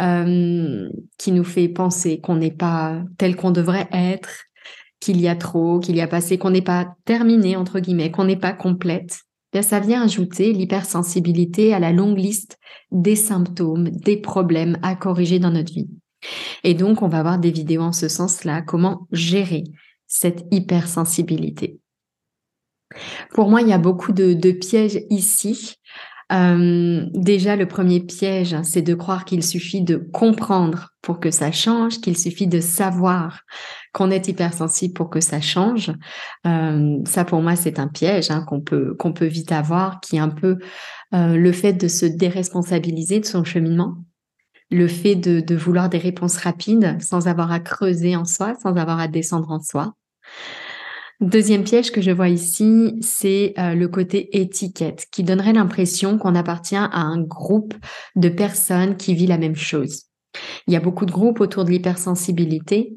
euh, 0.00 0.88
qui 1.16 1.30
nous 1.30 1.44
fait 1.44 1.68
penser 1.68 2.20
qu'on 2.20 2.34
n'est 2.34 2.50
pas 2.50 3.02
tel 3.18 3.36
qu'on 3.36 3.52
devrait 3.52 3.88
être, 3.92 4.46
qu'il 4.98 5.20
y 5.20 5.28
a 5.28 5.36
trop, 5.36 5.78
qu'il 5.78 5.94
y 5.94 6.00
a 6.00 6.08
pas 6.08 6.16
assez, 6.16 6.38
qu'on 6.38 6.50
n'est 6.50 6.62
pas 6.62 6.96
terminé, 7.04 7.54
entre 7.54 7.78
guillemets, 7.78 8.10
qu'on 8.10 8.24
n'est 8.24 8.34
pas 8.34 8.52
complète. 8.52 9.20
Bien, 9.52 9.62
ça 9.62 9.78
vient 9.78 10.02
ajouter 10.02 10.52
l'hypersensibilité 10.52 11.72
à 11.72 11.78
la 11.78 11.92
longue 11.92 12.18
liste 12.18 12.58
des 12.90 13.14
symptômes, 13.14 13.90
des 13.90 14.16
problèmes 14.16 14.76
à 14.82 14.96
corriger 14.96 15.38
dans 15.38 15.52
notre 15.52 15.72
vie. 15.72 15.88
Et 16.64 16.74
donc, 16.74 17.02
on 17.02 17.08
va 17.08 17.20
avoir 17.20 17.38
des 17.38 17.52
vidéos 17.52 17.82
en 17.82 17.92
ce 17.92 18.08
sens-là, 18.08 18.62
comment 18.62 19.06
gérer 19.12 19.62
cette 20.14 20.44
hypersensibilité. 20.52 21.80
Pour 23.32 23.50
moi, 23.50 23.62
il 23.62 23.68
y 23.68 23.72
a 23.72 23.78
beaucoup 23.78 24.12
de, 24.12 24.52
pièges 24.52 25.00
ici. 25.10 25.74
Euh, 26.32 27.04
déjà, 27.14 27.56
le 27.56 27.66
premier 27.66 27.98
piège, 27.98 28.56
c'est 28.62 28.80
de 28.80 28.94
croire 28.94 29.24
qu'il 29.24 29.42
suffit 29.42 29.82
de 29.82 29.96
comprendre 29.96 30.90
pour 31.02 31.18
que 31.18 31.32
ça 31.32 31.50
change, 31.50 32.00
qu'il 32.00 32.16
suffit 32.16 32.46
de 32.46 32.60
savoir 32.60 33.40
qu'on 33.92 34.12
est 34.12 34.28
hypersensible 34.28 34.94
pour 34.94 35.10
que 35.10 35.20
ça 35.20 35.40
change. 35.40 35.90
Euh, 36.46 36.98
ça, 37.04 37.24
pour 37.24 37.42
moi, 37.42 37.56
c'est 37.56 37.80
un 37.80 37.88
piège 37.88 38.30
hein, 38.30 38.44
qu'on 38.46 38.60
peut 38.60 38.96
peut 38.96 39.26
vite 39.26 39.50
avoir, 39.50 40.00
qui 40.00 40.14
est 40.14 40.20
un 40.20 40.28
peu 40.28 40.58
euh, 41.12 41.36
le 41.36 41.52
fait 41.52 41.72
de 41.72 41.88
se 41.88 42.06
déresponsabiliser 42.06 43.18
de 43.18 43.26
son 43.26 43.42
cheminement 43.42 43.96
le 44.70 44.88
fait 44.88 45.14
de, 45.14 45.54
vouloir 45.54 45.88
des 45.88 45.98
réponses 45.98 46.36
rapides 46.36 47.00
sans 47.00 47.28
avoir 47.28 47.52
à 47.52 47.60
creuser 47.60 48.16
en 48.16 48.24
soi, 48.24 48.54
sans 48.60 48.74
avoir 48.76 48.98
à 48.98 49.08
descendre 49.08 49.50
en 49.50 49.60
soi. 49.60 49.94
Deuxième 51.20 51.64
piège 51.64 51.92
que 51.92 52.02
je 52.02 52.10
vois 52.10 52.28
ici, 52.28 52.96
c'est 53.00 53.54
euh, 53.58 53.74
le 53.74 53.88
côté 53.88 54.40
étiquette, 54.40 55.06
qui 55.12 55.22
donnerait 55.22 55.52
l'impression 55.52 56.18
qu'on 56.18 56.34
appartient 56.34 56.76
à 56.76 57.00
un 57.00 57.20
groupe 57.20 57.74
de 58.16 58.28
personnes 58.28 58.96
qui 58.96 59.14
vit 59.14 59.26
la 59.26 59.38
même 59.38 59.54
chose. 59.54 60.04
Il 60.66 60.74
y 60.74 60.76
a 60.76 60.80
beaucoup 60.80 61.06
de 61.06 61.12
groupes 61.12 61.40
autour 61.40 61.64
de 61.64 61.70
l'hypersensibilité, 61.70 62.96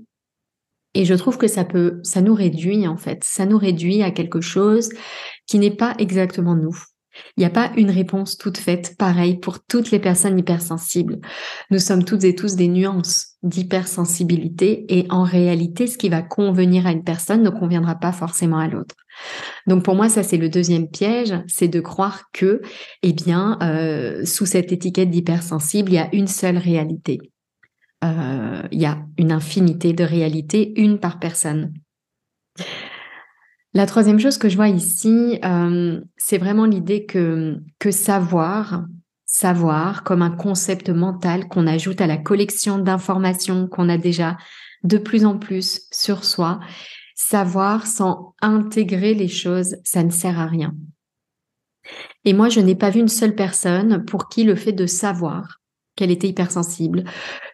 et 0.93 1.05
je 1.05 1.13
trouve 1.13 1.37
que 1.37 1.47
ça 1.47 1.63
peut, 1.63 1.99
ça 2.01 2.21
nous 2.21 2.33
réduit 2.33 2.87
en 2.87 2.97
fait, 2.97 3.23
ça 3.23 3.45
nous 3.45 3.57
réduit 3.57 4.01
à 4.01 4.09
quelque 4.09 4.41
chose 4.41 4.89
qui 5.45 5.59
n'est 5.59 5.75
pas 5.75 5.93
exactement 5.99 6.55
nous. 6.55 6.75
Il 7.35 7.41
n'y 7.41 7.45
a 7.45 7.51
pas 7.51 7.71
une 7.77 7.91
réponse 7.91 8.37
toute 8.37 8.57
faite, 8.57 8.95
pareil 8.97 9.37
pour 9.37 9.63
toutes 9.63 9.91
les 9.91 9.99
personnes 9.99 10.37
hypersensibles. 10.39 11.19
Nous 11.69 11.79
sommes 11.79 12.03
toutes 12.03 12.23
et 12.23 12.35
tous 12.35 12.55
des 12.55 12.67
nuances 12.67 13.37
d'hypersensibilité 13.43 14.85
et 14.89 15.05
en 15.09 15.23
réalité, 15.23 15.87
ce 15.87 15.97
qui 15.97 16.09
va 16.09 16.21
convenir 16.21 16.87
à 16.87 16.91
une 16.91 17.03
personne 17.03 17.43
ne 17.43 17.49
conviendra 17.49 17.95
pas 17.95 18.11
forcément 18.11 18.57
à 18.57 18.67
l'autre. 18.67 18.95
Donc 19.67 19.83
pour 19.83 19.95
moi, 19.95 20.09
ça 20.09 20.23
c'est 20.23 20.37
le 20.37 20.49
deuxième 20.49 20.89
piège, 20.89 21.33
c'est 21.47 21.67
de 21.67 21.79
croire 21.79 22.23
que, 22.33 22.61
eh 23.03 23.13
bien, 23.13 23.57
euh, 23.61 24.25
sous 24.25 24.45
cette 24.45 24.71
étiquette 24.71 25.09
d'hypersensible, 25.09 25.91
il 25.91 25.95
y 25.95 25.99
a 25.99 26.09
une 26.13 26.27
seule 26.27 26.57
réalité. 26.57 27.19
Euh, 28.03 28.63
il 28.71 28.79
y 28.79 28.85
a 28.85 28.99
une 29.17 29.31
infinité 29.31 29.93
de 29.93 30.03
réalités, 30.03 30.79
une 30.79 30.99
par 30.99 31.19
personne. 31.19 31.73
La 33.77 33.85
troisième 33.85 34.19
chose 34.19 34.39
que 34.39 34.49
je 34.49 34.55
vois 34.55 34.69
ici, 34.69 35.37
euh, 35.45 36.01
c'est 36.17 36.39
vraiment 36.39 36.65
l'idée 36.65 37.05
que, 37.05 37.59
que 37.77 37.91
savoir, 37.91 38.87
savoir 39.27 40.03
comme 40.03 40.23
un 40.23 40.31
concept 40.31 40.89
mental 40.89 41.47
qu'on 41.47 41.67
ajoute 41.67 42.01
à 42.01 42.07
la 42.07 42.17
collection 42.17 42.79
d'informations 42.79 43.67
qu'on 43.67 43.87
a 43.87 43.99
déjà 43.99 44.35
de 44.83 44.97
plus 44.97 45.25
en 45.25 45.37
plus 45.37 45.83
sur 45.91 46.25
soi, 46.25 46.59
savoir 47.13 47.85
sans 47.85 48.33
intégrer 48.41 49.13
les 49.13 49.27
choses, 49.27 49.75
ça 49.83 50.01
ne 50.01 50.09
sert 50.09 50.39
à 50.39 50.47
rien. 50.47 50.73
Et 52.25 52.33
moi, 52.33 52.49
je 52.49 52.61
n'ai 52.61 52.75
pas 52.75 52.89
vu 52.89 52.99
une 52.99 53.07
seule 53.07 53.35
personne 53.35 54.03
pour 54.05 54.27
qui 54.27 54.43
le 54.43 54.55
fait 54.55 54.73
de 54.73 54.87
savoir 54.87 55.56
qu'elle 55.97 56.11
était 56.11 56.29
hypersensible, 56.29 57.03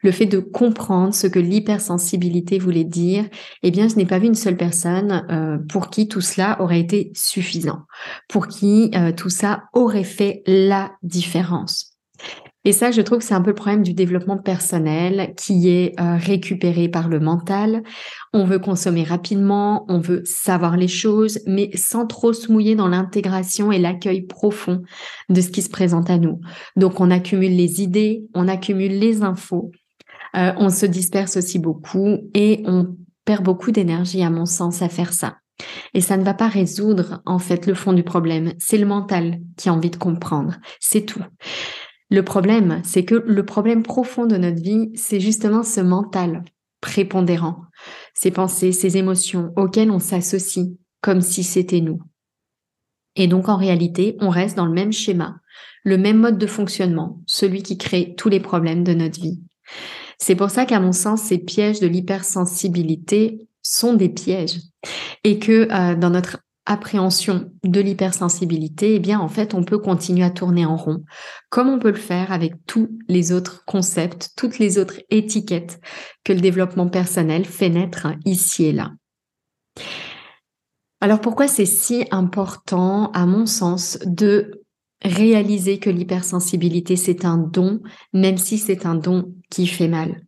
le 0.03 0.11
fait 0.11 0.27
de 0.27 0.37
comprendre 0.37 1.15
ce 1.15 1.25
que 1.25 1.39
l'hypersensibilité 1.39 2.59
voulait 2.59 2.83
dire, 2.83 3.25
eh 3.63 3.71
bien, 3.71 3.87
je 3.87 3.95
n'ai 3.95 4.05
pas 4.05 4.19
vu 4.19 4.27
une 4.27 4.35
seule 4.35 4.57
personne 4.57 5.25
euh, 5.31 5.57
pour 5.69 5.89
qui 5.89 6.07
tout 6.07 6.21
cela 6.21 6.61
aurait 6.61 6.79
été 6.79 7.11
suffisant, 7.15 7.79
pour 8.29 8.47
qui 8.47 8.91
euh, 8.93 9.11
tout 9.11 9.29
ça 9.29 9.63
aurait 9.73 10.03
fait 10.03 10.43
la 10.45 10.91
différence. 11.01 11.92
Et 12.65 12.71
ça, 12.71 12.91
je 12.91 13.01
trouve 13.01 13.19
que 13.19 13.25
c'est 13.25 13.33
un 13.33 13.41
peu 13.41 13.49
le 13.49 13.55
problème 13.55 13.83
du 13.83 13.93
développement 13.93 14.37
personnel 14.37 15.33
qui 15.35 15.69
est 15.69 15.99
euh, 15.99 16.15
récupéré 16.15 16.87
par 16.87 17.09
le 17.09 17.19
mental. 17.19 17.83
On 18.31 18.45
veut 18.45 18.59
consommer 18.59 19.03
rapidement, 19.03 19.85
on 19.89 19.99
veut 19.99 20.21
savoir 20.23 20.77
les 20.77 20.87
choses, 20.87 21.39
mais 21.45 21.69
sans 21.75 22.07
trop 22.07 22.31
se 22.31 22.51
mouiller 22.51 22.75
dans 22.75 22.87
l'intégration 22.87 23.71
et 23.71 23.79
l'accueil 23.79 24.21
profond 24.21 24.81
de 25.29 25.41
ce 25.41 25.49
qui 25.49 25.61
se 25.61 25.69
présente 25.69 26.09
à 26.09 26.17
nous. 26.17 26.39
Donc, 26.77 27.01
on 27.01 27.11
accumule 27.11 27.55
les 27.55 27.81
idées, 27.81 28.23
on 28.33 28.47
accumule 28.47 28.97
les 28.97 29.23
infos, 29.23 29.71
euh, 30.35 30.53
on 30.57 30.69
se 30.69 30.85
disperse 30.85 31.35
aussi 31.35 31.59
beaucoup 31.59 32.17
et 32.33 32.63
on 32.65 32.95
perd 33.25 33.43
beaucoup 33.43 33.71
d'énergie, 33.71 34.23
à 34.23 34.29
mon 34.29 34.45
sens, 34.45 34.81
à 34.81 34.87
faire 34.87 35.11
ça. 35.11 35.37
Et 35.93 36.01
ça 36.01 36.17
ne 36.17 36.23
va 36.23 36.33
pas 36.33 36.47
résoudre, 36.47 37.21
en 37.25 37.39
fait, 37.39 37.67
le 37.67 37.73
fond 37.73 37.93
du 37.93 38.03
problème. 38.03 38.53
C'est 38.57 38.77
le 38.77 38.85
mental 38.85 39.39
qui 39.57 39.69
a 39.69 39.73
envie 39.73 39.91
de 39.91 39.97
comprendre. 39.97 40.55
C'est 40.79 41.05
tout. 41.05 41.21
Le 42.13 42.21
problème, 42.21 42.79
c'est 42.83 43.05
que 43.05 43.15
le 43.15 43.43
problème 43.43 43.81
profond 43.81 44.27
de 44.27 44.37
notre 44.37 44.61
vie, 44.61 44.91
c'est 44.93 45.19
justement 45.19 45.63
ce 45.63 45.81
mental 45.81 46.43
prépondérant, 46.79 47.63
ces 48.13 48.29
pensées, 48.29 48.71
ces 48.71 48.97
émotions 48.97 49.51
auxquelles 49.55 49.89
on 49.89 49.97
s'associe 49.97 50.67
comme 51.01 51.21
si 51.21 51.43
c'était 51.43 51.81
nous. 51.81 52.03
Et 53.15 53.25
donc 53.25 53.49
en 53.49 53.57
réalité, 53.57 54.15
on 54.19 54.29
reste 54.29 54.55
dans 54.55 54.67
le 54.67 54.73
même 54.73 54.93
schéma, 54.93 55.37
le 55.83 55.97
même 55.97 56.19
mode 56.19 56.37
de 56.37 56.45
fonctionnement, 56.45 57.19
celui 57.25 57.63
qui 57.63 57.79
crée 57.79 58.13
tous 58.15 58.29
les 58.29 58.39
problèmes 58.39 58.83
de 58.83 58.93
notre 58.93 59.19
vie. 59.19 59.41
C'est 60.19 60.35
pour 60.35 60.51
ça 60.51 60.65
qu'à 60.67 60.79
mon 60.79 60.91
sens, 60.91 61.19
ces 61.19 61.39
pièges 61.39 61.79
de 61.79 61.87
l'hypersensibilité 61.87 63.47
sont 63.63 63.95
des 63.95 64.09
pièges 64.09 64.59
et 65.23 65.39
que 65.39 65.67
euh, 65.71 65.95
dans 65.95 66.11
notre 66.11 66.37
appréhension 66.65 67.51
de 67.63 67.81
l'hypersensibilité, 67.81 68.95
eh 68.95 68.99
bien 68.99 69.19
en 69.19 69.27
fait 69.27 69.53
on 69.53 69.63
peut 69.63 69.79
continuer 69.79 70.23
à 70.23 70.29
tourner 70.29 70.65
en 70.65 70.77
rond, 70.77 71.03
comme 71.49 71.69
on 71.69 71.79
peut 71.79 71.91
le 71.91 71.95
faire 71.95 72.31
avec 72.31 72.53
tous 72.65 72.89
les 73.07 73.31
autres 73.31 73.63
concepts, 73.65 74.31
toutes 74.37 74.59
les 74.59 74.77
autres 74.77 75.01
étiquettes 75.09 75.79
que 76.23 76.33
le 76.33 76.39
développement 76.39 76.87
personnel 76.87 77.45
fait 77.45 77.69
naître 77.69 78.07
ici 78.25 78.65
et 78.65 78.71
là. 78.71 78.91
Alors 81.01 81.19
pourquoi 81.19 81.49
c'est 81.49 81.65
si 81.65 82.05
important, 82.11 83.11
à 83.11 83.25
mon 83.25 83.45
sens, 83.45 83.99
de 84.05 84.63
réaliser 85.03 85.77
que 85.79 85.89
l'hypersensibilité, 85.89 86.95
c'est 86.95 87.25
un 87.25 87.37
don, 87.37 87.81
même 88.13 88.37
si 88.37 88.57
c'est 88.57 88.85
un 88.85 88.95
don 88.95 89.33
qui 89.49 89.67
fait 89.67 89.89
mal? 89.89 90.23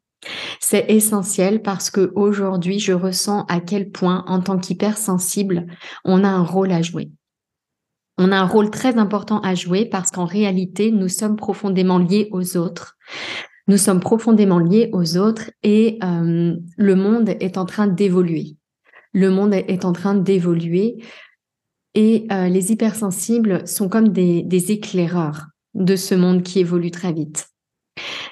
C'est 0.59 0.85
essentiel 0.89 1.61
parce 1.61 1.89
que 1.89 2.11
aujourd'hui, 2.15 2.79
je 2.79 2.93
ressens 2.93 3.45
à 3.45 3.59
quel 3.59 3.91
point, 3.91 4.23
en 4.27 4.41
tant 4.41 4.57
qu'hypersensible, 4.57 5.67
on 6.03 6.23
a 6.23 6.29
un 6.29 6.43
rôle 6.43 6.71
à 6.71 6.81
jouer. 6.81 7.11
On 8.17 8.31
a 8.31 8.37
un 8.37 8.45
rôle 8.45 8.69
très 8.69 8.97
important 8.97 9.41
à 9.41 9.55
jouer 9.55 9.85
parce 9.85 10.09
qu'en 10.09 10.25
réalité, 10.25 10.91
nous 10.91 11.09
sommes 11.09 11.35
profondément 11.35 11.97
liés 11.97 12.29
aux 12.31 12.57
autres. 12.57 12.97
Nous 13.67 13.77
sommes 13.77 13.99
profondément 13.99 14.59
liés 14.59 14.89
aux 14.93 15.17
autres 15.17 15.49
et 15.63 15.97
euh, 16.03 16.55
le 16.77 16.95
monde 16.95 17.29
est 17.29 17.57
en 17.57 17.65
train 17.65 17.87
d'évoluer. 17.87 18.55
Le 19.11 19.31
monde 19.31 19.53
est 19.53 19.85
en 19.85 19.91
train 19.91 20.13
d'évoluer 20.13 21.03
et 21.93 22.27
euh, 22.31 22.47
les 22.47 22.71
hypersensibles 22.71 23.67
sont 23.67 23.89
comme 23.89 24.09
des, 24.09 24.43
des 24.43 24.71
éclaireurs 24.71 25.47
de 25.73 25.95
ce 25.95 26.15
monde 26.15 26.43
qui 26.43 26.59
évolue 26.59 26.91
très 26.91 27.11
vite. 27.11 27.47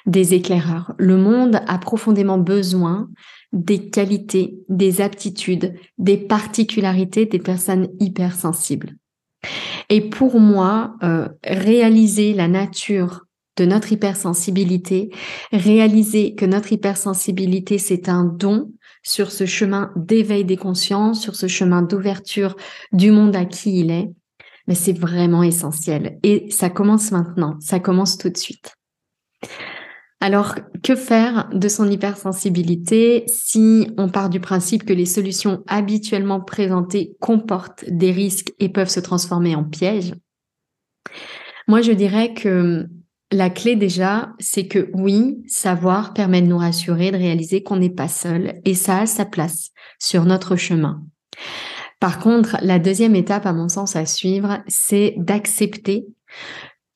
Des 0.06 0.34
éclaireurs. 0.34 0.92
Le 0.98 1.16
monde 1.16 1.60
a 1.66 1.78
profondément 1.78 2.38
besoin 2.38 3.08
des 3.52 3.88
qualités, 3.88 4.58
des 4.68 5.00
aptitudes, 5.00 5.74
des 5.96 6.18
particularités 6.18 7.24
des 7.24 7.38
personnes 7.38 7.88
hypersensibles. 8.00 8.96
Et 9.88 10.00
pour 10.00 10.40
moi, 10.40 10.96
euh, 11.02 11.28
réaliser 11.44 12.34
la 12.34 12.48
nature 12.48 13.24
de 13.56 13.64
notre 13.64 13.92
hypersensibilité, 13.92 15.10
réaliser 15.52 16.34
que 16.34 16.44
notre 16.44 16.72
hypersensibilité, 16.72 17.78
c'est 17.78 18.08
un 18.08 18.24
don 18.24 18.72
sur 19.02 19.30
ce 19.30 19.46
chemin 19.46 19.92
d'éveil 19.96 20.44
des 20.44 20.56
consciences, 20.56 21.22
sur 21.22 21.36
ce 21.36 21.46
chemin 21.46 21.82
d'ouverture 21.82 22.56
du 22.92 23.12
monde 23.12 23.36
à 23.36 23.44
qui 23.44 23.80
il 23.80 23.90
est, 23.90 24.10
mais 24.66 24.74
c'est 24.74 24.98
vraiment 24.98 25.42
essentiel. 25.42 26.18
Et 26.22 26.50
ça 26.50 26.70
commence 26.70 27.12
maintenant, 27.12 27.56
ça 27.60 27.78
commence 27.78 28.18
tout 28.18 28.30
de 28.30 28.36
suite. 28.36 28.74
Alors, 30.20 30.54
que 30.82 30.94
faire 30.94 31.50
de 31.52 31.68
son 31.68 31.90
hypersensibilité 31.90 33.24
si 33.26 33.88
on 33.98 34.08
part 34.08 34.30
du 34.30 34.40
principe 34.40 34.84
que 34.84 34.92
les 34.92 35.06
solutions 35.06 35.62
habituellement 35.66 36.40
présentées 36.40 37.16
comportent 37.20 37.84
des 37.88 38.10
risques 38.10 38.52
et 38.58 38.68
peuvent 38.68 38.88
se 38.88 39.00
transformer 39.00 39.54
en 39.54 39.64
pièges? 39.64 40.14
Moi, 41.68 41.82
je 41.82 41.92
dirais 41.92 42.32
que 42.32 42.86
la 43.32 43.50
clé 43.50 43.76
déjà, 43.76 44.32
c'est 44.38 44.66
que 44.66 44.90
oui, 44.94 45.42
savoir 45.46 46.14
permet 46.14 46.40
de 46.40 46.46
nous 46.46 46.58
rassurer, 46.58 47.10
de 47.10 47.16
réaliser 47.16 47.62
qu'on 47.62 47.76
n'est 47.76 47.90
pas 47.90 48.08
seul 48.08 48.60
et 48.64 48.74
ça 48.74 49.00
a 49.00 49.06
sa 49.06 49.24
place 49.24 49.70
sur 49.98 50.24
notre 50.24 50.56
chemin. 50.56 51.02
Par 52.00 52.18
contre, 52.18 52.56
la 52.60 52.78
deuxième 52.78 53.16
étape, 53.16 53.46
à 53.46 53.52
mon 53.52 53.68
sens, 53.68 53.96
à 53.96 54.06
suivre, 54.06 54.62
c'est 54.68 55.14
d'accepter 55.16 56.06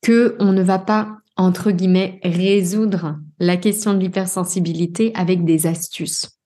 que 0.03 0.37
on 0.39 0.53
ne 0.53 0.63
va 0.63 0.79
pas 0.79 1.17
entre 1.39 1.71
guillemets, 1.71 2.21
résoudre 2.23 3.17
la 3.39 3.57
question 3.57 3.95
de 3.95 4.01
l'hypersensibilité 4.01 5.13
avec 5.15 5.45
des 5.45 5.67
astuces. 5.67 6.39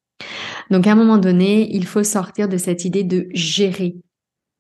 Donc, 0.71 0.87
à 0.87 0.93
un 0.93 0.95
moment 0.95 1.19
donné, 1.19 1.75
il 1.75 1.87
faut 1.87 2.05
sortir 2.05 2.49
de 2.49 2.59
cette 2.59 2.85
idée 2.85 3.03
de 3.03 3.27
gérer 3.33 3.97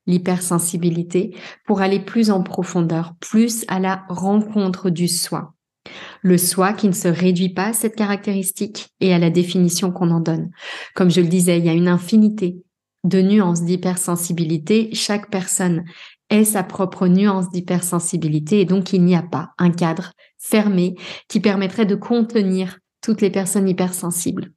l'hypersensibilité 0.07 1.37
pour 1.65 1.81
aller 1.81 2.01
plus 2.01 2.31
en 2.31 2.43
profondeur, 2.43 3.15
plus 3.21 3.65
à 3.69 3.79
la 3.79 4.05
rencontre 4.09 4.91
du 4.91 5.07
soi. 5.07 5.55
Le 6.23 6.39
soi 6.39 6.73
qui 6.73 6.89
ne 6.89 6.93
se 6.93 7.09
réduit 7.09 7.51
pas 7.51 7.67
à 7.67 7.73
cette 7.73 7.95
caractéristique 7.95 8.89
et 9.01 9.13
à 9.13 9.19
la 9.19 9.31
définition 9.31 9.93
qu'on 9.93 10.11
en 10.11 10.21
donne. 10.21 10.51
Comme 10.95 11.11
je 11.11 11.21
le 11.21 11.29
disais, 11.29 11.59
il 11.59 11.67
y 11.67 11.69
a 11.69 11.75
une 11.75 11.89
infinité 11.89 12.57
de 13.05 13.21
nuances 13.21 13.65
d'hypersensibilité. 13.65 14.91
Chaque 14.95 15.31
personne 15.31 15.85
est 16.33 16.45
sa 16.45 16.63
propre 16.63 17.09
nuance 17.09 17.51
d'hypersensibilité 17.51 18.61
et 18.61 18.65
donc 18.65 18.93
il 18.93 19.05
n'y 19.05 19.15
a 19.15 19.23
pas 19.23 19.51
un 19.59 19.71
cadre 19.71 20.13
fermé 20.39 20.95
qui 21.29 21.41
permettrait 21.41 21.87
de 21.87 21.95
contenir 21.95 22.79
toutes 23.03 23.21
les 23.21 23.31
personnes 23.31 23.69
hypersensibles. 23.69 24.53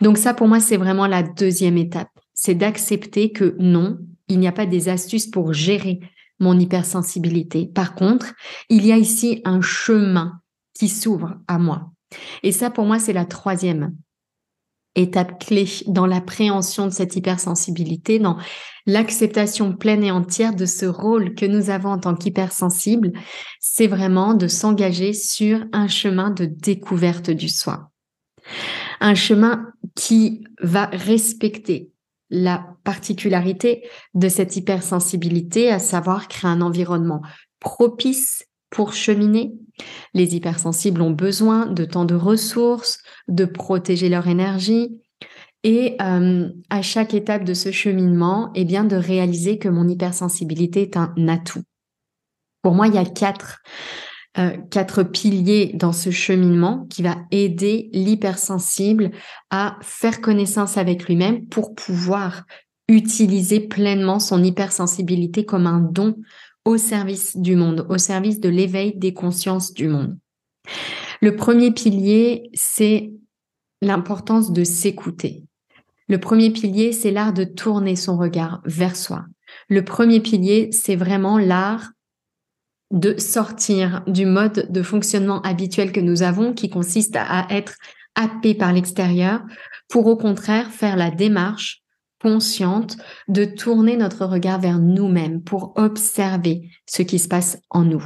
Donc 0.00 0.16
ça, 0.16 0.34
pour 0.34 0.48
moi, 0.48 0.60
c'est 0.60 0.76
vraiment 0.76 1.06
la 1.06 1.22
deuxième 1.22 1.76
étape. 1.76 2.08
C'est 2.32 2.54
d'accepter 2.54 3.32
que 3.32 3.54
non, 3.58 3.98
il 4.28 4.40
n'y 4.40 4.48
a 4.48 4.52
pas 4.52 4.66
des 4.66 4.88
astuces 4.88 5.26
pour 5.26 5.52
gérer 5.52 6.00
mon 6.40 6.58
hypersensibilité. 6.58 7.66
Par 7.66 7.94
contre, 7.94 8.32
il 8.70 8.86
y 8.86 8.92
a 8.92 8.96
ici 8.96 9.42
un 9.44 9.60
chemin 9.60 10.40
qui 10.74 10.88
s'ouvre 10.88 11.36
à 11.46 11.58
moi. 11.58 11.92
Et 12.42 12.50
ça, 12.50 12.70
pour 12.70 12.86
moi, 12.86 12.98
c'est 12.98 13.12
la 13.12 13.24
troisième 13.24 13.94
étape 14.94 15.44
clé 15.44 15.66
dans 15.86 16.06
l'appréhension 16.06 16.86
de 16.86 16.92
cette 16.92 17.16
hypersensibilité, 17.16 18.18
dans 18.18 18.36
l'acceptation 18.86 19.74
pleine 19.74 20.04
et 20.04 20.10
entière 20.10 20.54
de 20.54 20.66
ce 20.66 20.86
rôle 20.86 21.34
que 21.34 21.46
nous 21.46 21.70
avons 21.70 21.90
en 21.90 21.98
tant 21.98 22.14
qu'hypersensible, 22.14 23.12
c'est 23.60 23.86
vraiment 23.86 24.34
de 24.34 24.46
s'engager 24.46 25.12
sur 25.12 25.64
un 25.72 25.88
chemin 25.88 26.30
de 26.30 26.44
découverte 26.44 27.30
du 27.30 27.48
soi. 27.48 27.90
Un 29.00 29.14
chemin 29.14 29.72
qui 29.94 30.44
va 30.60 30.86
respecter 30.86 31.90
la 32.30 32.66
particularité 32.84 33.88
de 34.14 34.28
cette 34.28 34.56
hypersensibilité, 34.56 35.70
à 35.70 35.78
savoir 35.78 36.28
créer 36.28 36.50
un 36.50 36.60
environnement 36.60 37.22
propice 37.60 38.44
pour 38.74 38.92
cheminer. 38.92 39.54
Les 40.12 40.34
hypersensibles 40.34 41.00
ont 41.00 41.12
besoin 41.12 41.66
de 41.66 41.84
temps 41.84 42.04
de 42.04 42.16
ressources, 42.16 42.98
de 43.28 43.44
protéger 43.44 44.08
leur 44.08 44.26
énergie 44.26 45.00
et 45.62 45.96
euh, 46.02 46.48
à 46.68 46.82
chaque 46.82 47.14
étape 47.14 47.44
de 47.44 47.54
ce 47.54 47.70
cheminement, 47.70 48.50
eh 48.54 48.64
bien 48.64 48.84
de 48.84 48.96
réaliser 48.96 49.58
que 49.58 49.68
mon 49.68 49.88
hypersensibilité 49.88 50.82
est 50.82 50.96
un 50.96 51.14
atout. 51.28 51.62
Pour 52.62 52.74
moi, 52.74 52.88
il 52.88 52.94
y 52.94 52.98
a 52.98 53.04
quatre 53.04 53.62
euh, 54.36 54.56
quatre 54.70 55.04
piliers 55.04 55.70
dans 55.74 55.92
ce 55.92 56.10
cheminement 56.10 56.86
qui 56.90 57.02
va 57.02 57.16
aider 57.30 57.88
l'hypersensible 57.92 59.12
à 59.50 59.76
faire 59.80 60.20
connaissance 60.20 60.76
avec 60.76 61.06
lui-même 61.06 61.46
pour 61.46 61.76
pouvoir 61.76 62.42
utiliser 62.88 63.60
pleinement 63.60 64.18
son 64.18 64.42
hypersensibilité 64.42 65.44
comme 65.44 65.68
un 65.68 65.78
don 65.78 66.16
au 66.64 66.76
service 66.76 67.36
du 67.36 67.56
monde, 67.56 67.86
au 67.88 67.98
service 67.98 68.40
de 68.40 68.48
l'éveil 68.48 68.96
des 68.96 69.12
consciences 69.12 69.72
du 69.72 69.88
monde. 69.88 70.18
Le 71.20 71.36
premier 71.36 71.70
pilier, 71.70 72.50
c'est 72.54 73.12
l'importance 73.82 74.52
de 74.52 74.64
s'écouter. 74.64 75.44
Le 76.08 76.18
premier 76.18 76.50
pilier, 76.50 76.92
c'est 76.92 77.10
l'art 77.10 77.32
de 77.32 77.44
tourner 77.44 77.96
son 77.96 78.16
regard 78.16 78.60
vers 78.64 78.96
soi. 78.96 79.24
Le 79.68 79.84
premier 79.84 80.20
pilier, 80.20 80.70
c'est 80.72 80.96
vraiment 80.96 81.38
l'art 81.38 81.90
de 82.90 83.18
sortir 83.18 84.02
du 84.06 84.26
mode 84.26 84.70
de 84.70 84.82
fonctionnement 84.82 85.40
habituel 85.42 85.92
que 85.92 86.00
nous 86.00 86.22
avons, 86.22 86.52
qui 86.52 86.68
consiste 86.70 87.16
à 87.16 87.46
être 87.50 87.74
happé 88.14 88.54
par 88.54 88.72
l'extérieur, 88.72 89.42
pour 89.88 90.06
au 90.06 90.16
contraire 90.16 90.70
faire 90.70 90.96
la 90.96 91.10
démarche 91.10 91.83
consciente 92.24 92.96
de 93.28 93.44
tourner 93.44 93.98
notre 93.98 94.24
regard 94.24 94.58
vers 94.58 94.78
nous-mêmes 94.78 95.42
pour 95.42 95.74
observer 95.76 96.70
ce 96.86 97.02
qui 97.02 97.18
se 97.18 97.28
passe 97.28 97.58
en 97.68 97.82
nous. 97.84 98.02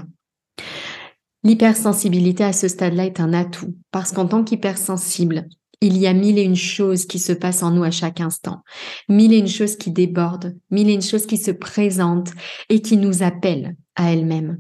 L'hypersensibilité 1.45 2.43
à 2.43 2.53
ce 2.53 2.67
stade-là 2.67 3.07
est 3.07 3.21
un 3.21 3.33
atout 3.33 3.77
parce 3.93 4.11
qu'en 4.11 4.27
tant 4.27 4.43
qu'hypersensible, 4.43 5.47
il 5.81 5.97
y 5.97 6.09
a 6.09 6.15
mille 6.15 6.37
et 6.37 6.43
une 6.43 6.57
choses 6.57 7.07
qui 7.07 7.21
se 7.21 7.33
passent 7.33 7.63
en 7.63 7.71
nous 7.71 7.85
à 7.85 7.93
chaque 7.93 8.21
instant, 8.21 8.65
mille 9.09 9.33
et 9.33 9.39
une 9.39 9.47
choses 9.47 9.77
qui 9.77 9.93
débordent, 9.93 10.59
mille 10.73 10.91
et 10.91 10.95
une 10.95 11.01
choses 11.03 11.27
qui 11.27 11.37
se 11.37 11.53
présentent 11.53 12.33
et 12.69 12.83
qui 12.83 12.97
nous 12.97 13.23
appellent 13.23 13.77
à 13.95 14.13
elles-mêmes. 14.13 14.59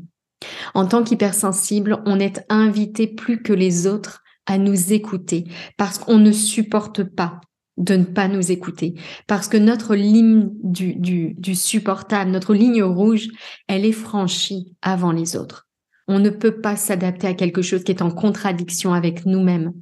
En 0.74 0.86
tant 0.86 1.02
qu'hypersensible, 1.02 2.00
on 2.06 2.20
est 2.20 2.44
invité 2.48 3.08
plus 3.08 3.42
que 3.42 3.52
les 3.52 3.88
autres 3.88 4.22
à 4.46 4.56
nous 4.56 4.92
écouter 4.92 5.50
parce 5.76 5.98
qu'on 5.98 6.18
ne 6.18 6.30
supporte 6.30 7.02
pas 7.02 7.40
de 7.78 7.94
ne 7.94 8.04
pas 8.04 8.28
nous 8.28 8.52
écouter. 8.52 8.94
Parce 9.26 9.48
que 9.48 9.56
notre 9.56 9.94
ligne 9.94 10.50
du, 10.62 10.94
du, 10.94 11.54
supportable, 11.54 12.30
notre 12.30 12.54
ligne 12.54 12.82
rouge, 12.82 13.28
elle 13.68 13.84
est 13.84 13.92
franchie 13.92 14.74
avant 14.82 15.12
les 15.12 15.36
autres. 15.36 15.68
On 16.08 16.18
ne 16.18 16.30
peut 16.30 16.60
pas 16.60 16.76
s'adapter 16.76 17.26
à 17.26 17.34
quelque 17.34 17.62
chose 17.62 17.84
qui 17.84 17.92
est 17.92 18.02
en 18.02 18.10
contradiction 18.10 18.92
avec 18.92 19.26
nous-mêmes. 19.26 19.72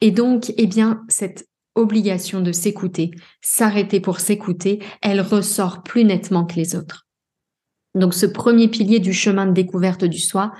Et 0.00 0.10
donc, 0.10 0.52
eh 0.56 0.66
bien, 0.66 1.02
cette 1.08 1.48
obligation 1.74 2.40
de 2.40 2.52
s'écouter, 2.52 3.10
s'arrêter 3.40 4.00
pour 4.00 4.20
s'écouter, 4.20 4.80
elle 5.00 5.20
ressort 5.20 5.82
plus 5.82 6.04
nettement 6.04 6.44
que 6.44 6.56
les 6.56 6.76
autres. 6.76 7.06
Donc, 7.94 8.14
ce 8.14 8.26
premier 8.26 8.68
pilier 8.68 9.00
du 9.00 9.12
chemin 9.12 9.46
de 9.46 9.52
découverte 9.52 10.04
du 10.04 10.18
soi, 10.18 10.52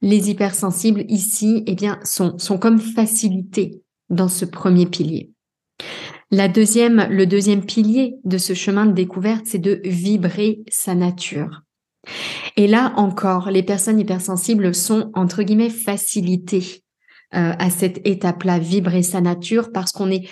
les 0.00 0.30
hypersensibles 0.30 1.04
ici, 1.08 1.64
eh 1.66 1.74
bien, 1.74 1.98
sont, 2.04 2.38
sont 2.38 2.58
comme 2.58 2.80
facilités 2.80 3.82
dans 4.10 4.28
ce 4.28 4.44
premier 4.44 4.86
pilier. 4.86 5.34
La 6.30 6.48
deuxième, 6.48 7.06
le 7.10 7.26
deuxième 7.26 7.64
pilier 7.64 8.16
de 8.24 8.38
ce 8.38 8.54
chemin 8.54 8.86
de 8.86 8.92
découverte, 8.92 9.44
c'est 9.46 9.58
de 9.58 9.80
vibrer 9.84 10.62
sa 10.68 10.94
nature. 10.94 11.62
Et 12.56 12.66
là 12.66 12.92
encore, 12.96 13.50
les 13.50 13.62
personnes 13.62 14.00
hypersensibles 14.00 14.74
sont 14.74 15.10
entre 15.14 15.42
guillemets 15.42 15.70
facilitées 15.70 16.84
euh, 17.34 17.52
à 17.58 17.70
cette 17.70 18.06
étape-là, 18.06 18.58
vibrer 18.58 19.02
sa 19.02 19.20
nature, 19.20 19.72
parce 19.72 19.92
qu'on 19.92 20.10
est, 20.10 20.28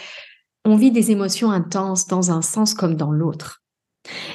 on 0.65 0.77
vit 0.77 0.93
des 0.93 1.11
émotions 1.11 1.51
intenses 1.51 2.07
dans 2.07 2.31
un 2.31 2.43
sens 2.43 2.75
comme 2.75 2.97
dans 2.97 3.11
l'autre. 3.11 3.63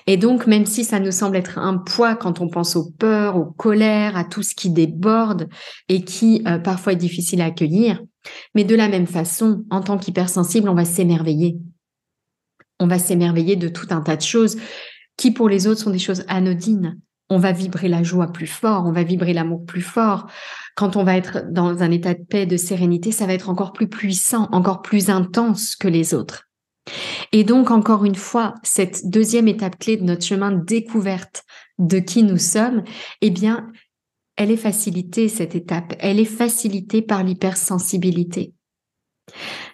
Et 0.06 0.18
donc, 0.18 0.48
même 0.48 0.66
si 0.66 0.84
ça 0.84 1.00
nous 1.00 1.12
semble 1.12 1.38
être 1.38 1.58
un 1.58 1.78
poids 1.78 2.16
quand 2.16 2.40
on 2.40 2.50
pense 2.50 2.76
aux 2.76 2.90
peurs, 2.92 3.36
aux 3.36 3.46
colères, 3.46 4.16
à 4.16 4.24
tout 4.24 4.44
ce 4.44 4.56
qui 4.56 4.70
déborde 4.70 5.50
et 5.90 6.04
qui 6.04 6.42
euh, 6.48 6.58
parfois 6.58 6.94
est 6.94 6.98
difficile 6.98 7.42
à 7.42 7.46
accueillir, 7.46 8.02
mais 8.56 8.64
de 8.64 8.76
la 8.76 8.90
même 8.90 9.08
façon, 9.08 9.66
en 9.70 9.82
tant 9.82 9.98
qu'hypersensible, 9.98 10.70
on 10.70 10.76
va 10.76 10.86
s'émerveiller. 10.86 11.58
On 12.80 12.88
va 12.88 13.00
s'émerveiller 13.00 13.56
de 13.56 13.70
tout 13.70 13.88
un 13.90 14.02
tas 14.02 14.16
de 14.16 14.22
choses 14.22 14.58
qui 15.18 15.32
pour 15.32 15.50
les 15.50 15.68
autres 15.68 15.82
sont 15.82 15.90
des 15.90 16.00
choses 16.00 16.24
anodines. 16.28 17.00
On 17.30 17.40
va 17.40 17.52
vibrer 17.52 17.90
la 17.90 18.04
joie 18.04 18.32
plus 18.32 18.48
fort, 18.48 18.86
on 18.86 18.92
va 18.92 19.04
vibrer 19.04 19.34
l'amour 19.34 19.66
plus 19.66 19.82
fort. 19.82 20.28
Quand 20.76 20.96
on 20.96 21.04
va 21.04 21.18
être 21.18 21.52
dans 21.52 21.84
un 21.84 21.92
état 21.92 22.14
de 22.14 22.24
paix, 22.24 22.46
de 22.46 22.56
sérénité, 22.56 23.12
ça 23.12 23.26
va 23.26 23.34
être 23.34 23.50
encore 23.50 23.74
plus 23.74 23.90
puissant, 23.90 24.48
encore 24.52 24.82
plus 24.82 25.10
intense 25.10 25.76
que 25.76 25.88
les 25.88 26.14
autres. 26.14 26.48
Et 27.34 27.44
donc, 27.44 27.70
encore 27.72 28.06
une 28.06 28.16
fois, 28.16 28.54
cette 28.64 29.10
deuxième 29.10 29.50
étape 29.50 29.78
clé 29.78 29.98
de 29.98 30.04
notre 30.04 30.26
chemin 30.26 30.52
de 30.52 30.64
découverte 30.64 31.44
de 31.80 32.00
qui 32.00 32.24
nous 32.24 32.38
sommes, 32.38 32.84
eh 33.22 33.30
bien, 33.30 33.70
elle 34.38 34.52
est 34.52 34.58
facilitée, 34.58 35.28
cette 35.28 35.56
étape. 35.56 35.94
Elle 36.00 36.20
est 36.20 36.26
facilitée 36.26 37.02
par 37.02 37.24
l'hypersensibilité. 37.24 38.54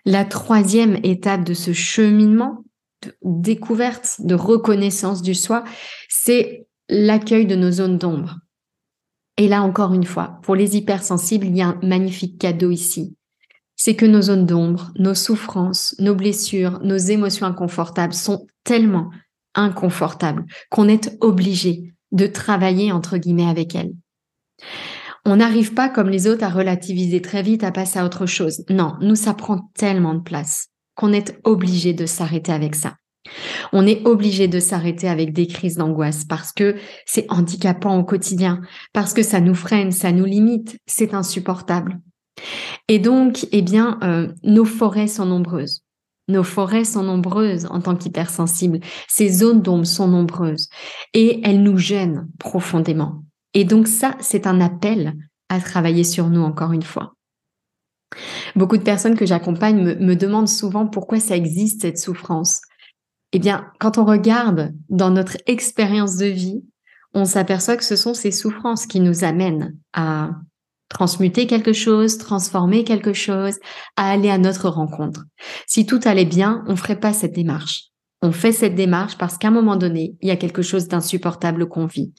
La 0.06 0.26
troisième 0.26 1.00
étape 1.04 1.44
de 1.44 1.54
ce 1.54 1.74
cheminement 1.74 2.64
de 3.04 3.14
découverte, 3.22 4.16
de 4.20 4.36
reconnaissance 4.36 5.22
du 5.22 5.36
soi, 5.36 5.64
c'est 6.10 6.66
l'accueil 6.90 7.46
de 7.46 7.56
nos 7.56 7.72
zones 7.72 7.98
d'ombre. 7.98 8.40
Et 9.38 9.48
là, 9.48 9.62
encore 9.62 9.94
une 9.94 10.06
fois, 10.06 10.40
pour 10.44 10.56
les 10.56 10.78
hypersensibles, 10.78 11.46
il 11.46 11.58
y 11.58 11.62
a 11.62 11.68
un 11.68 11.80
magnifique 11.84 12.40
cadeau 12.40 12.72
ici 12.72 13.16
c'est 13.76 13.96
que 13.96 14.06
nos 14.06 14.22
zones 14.22 14.46
d'ombre, 14.46 14.92
nos 14.98 15.14
souffrances, 15.14 15.96
nos 16.00 16.16
blessures, 16.16 16.80
nos 16.84 16.98
émotions 16.98 17.46
inconfortables 17.46 18.14
sont 18.14 18.48
tellement 18.64 19.10
inconfortables 19.56 20.46
qu'on 20.70 20.88
est 20.88 21.18
obligé 21.22 21.94
de 22.12 22.28
travailler 22.28 22.92
entre 22.92 23.18
guillemets 23.18 23.50
avec 23.50 23.76
elles. 23.76 23.94
On 25.26 25.38
n'arrive 25.38 25.74
pas 25.74 25.90
comme 25.90 26.10
les 26.10 26.28
autres 26.28 26.44
à 26.44 26.50
relativiser 26.50 27.22
très 27.22 27.44
vite, 27.44 27.64
à 27.64 27.72
passer 27.72 28.00
à 28.00 28.06
autre 28.06 28.26
chose. 28.26 28.64
Non, 28.70 28.96
nous, 29.00 29.16
ça 29.16 29.34
prend 29.34 29.70
tellement 29.76 30.16
de 30.16 30.22
place 30.22 30.68
qu'on 30.96 31.14
est 31.14 31.40
obligé 31.44 31.94
de 31.94 32.06
s'arrêter 32.06 32.52
avec 32.52 32.76
ça. 32.76 32.96
On 33.72 33.88
est 33.88 34.06
obligé 34.06 34.48
de 34.48 34.60
s'arrêter 34.60 35.08
avec 35.08 35.32
des 35.32 35.48
crises 35.48 35.78
d'angoisse 35.78 36.26
parce 36.26 36.52
que 36.52 36.76
c'est 37.06 37.26
handicapant 37.30 37.98
au 37.98 38.04
quotidien, 38.04 38.62
parce 38.92 39.14
que 39.14 39.24
ça 39.24 39.40
nous 39.40 39.56
freine, 39.56 39.92
ça 39.92 40.12
nous 40.12 40.26
limite, 40.26 40.78
c'est 40.86 41.14
insupportable. 41.14 42.00
Et 42.90 43.00
donc, 43.00 43.48
eh 43.52 43.62
bien, 43.62 43.98
euh, 44.04 44.28
nos 44.44 44.66
forêts 44.66 45.08
sont 45.08 45.26
nombreuses. 45.26 45.84
Nos 46.28 46.44
forêts 46.44 46.86
sont 46.86 47.04
nombreuses 47.04 47.66
en 47.70 47.82
tant 47.82 47.96
qu'hypersensibles. 47.96 48.80
Ces 49.08 49.30
zones 49.30 49.62
d'ombre 49.62 49.86
sont 49.86 50.08
nombreuses 50.08 50.70
et 51.14 51.42
elles 51.44 51.62
nous 51.62 51.78
gênent 51.78 52.28
profondément. 52.40 53.24
Et 53.54 53.66
donc 53.66 53.88
ça, 53.88 54.16
c'est 54.20 54.48
un 54.48 54.62
appel 54.62 55.14
à 55.50 55.60
travailler 55.60 56.04
sur 56.04 56.30
nous 56.30 56.42
encore 56.42 56.72
une 56.72 56.84
fois. 56.84 57.14
Beaucoup 58.56 58.78
de 58.78 58.84
personnes 58.84 59.16
que 59.16 59.26
j'accompagne 59.26 59.96
me, 59.98 60.16
demandent 60.16 60.50
souvent 60.50 60.88
pourquoi 60.88 61.20
ça 61.20 61.36
existe 61.36 61.82
cette 61.82 61.98
souffrance. 61.98 62.62
Eh 63.32 63.40
bien, 63.40 63.66
quand 63.80 63.98
on 63.98 64.06
regarde 64.06 64.74
dans 64.90 65.10
notre 65.10 65.38
expérience 65.48 66.18
de 66.18 66.28
vie, 66.28 66.64
on 67.16 67.26
s'aperçoit 67.26 67.78
que 67.78 67.84
ce 67.84 67.96
sont 67.96 68.14
ces 68.14 68.32
souffrances 68.32 68.86
qui 68.86 69.00
nous 69.00 69.24
amènent 69.24 69.76
à 69.94 70.32
transmuter 70.90 71.48
quelque 71.48 71.74
chose, 71.74 72.20
transformer 72.20 72.84
quelque 72.84 73.14
chose, 73.14 73.58
à 73.98 74.12
aller 74.12 74.30
à 74.30 74.38
notre 74.38 74.70
rencontre. 74.70 75.24
Si 75.66 75.86
tout 75.86 76.00
allait 76.06 76.26
bien, 76.26 76.64
on 76.68 76.76
ferait 76.76 77.00
pas 77.00 77.14
cette 77.14 77.34
démarche. 77.34 77.86
On 78.22 78.32
fait 78.32 78.52
cette 78.52 78.76
démarche 78.76 79.18
parce 79.18 79.38
qu'à 79.38 79.50
un 79.50 79.52
moment 79.52 79.76
donné, 79.76 80.16
il 80.22 80.28
y 80.28 80.32
a 80.32 80.38
quelque 80.38 80.62
chose 80.62 80.88
d'insupportable 80.88 81.68
qu'on 81.68 81.88
vit. 81.88 82.14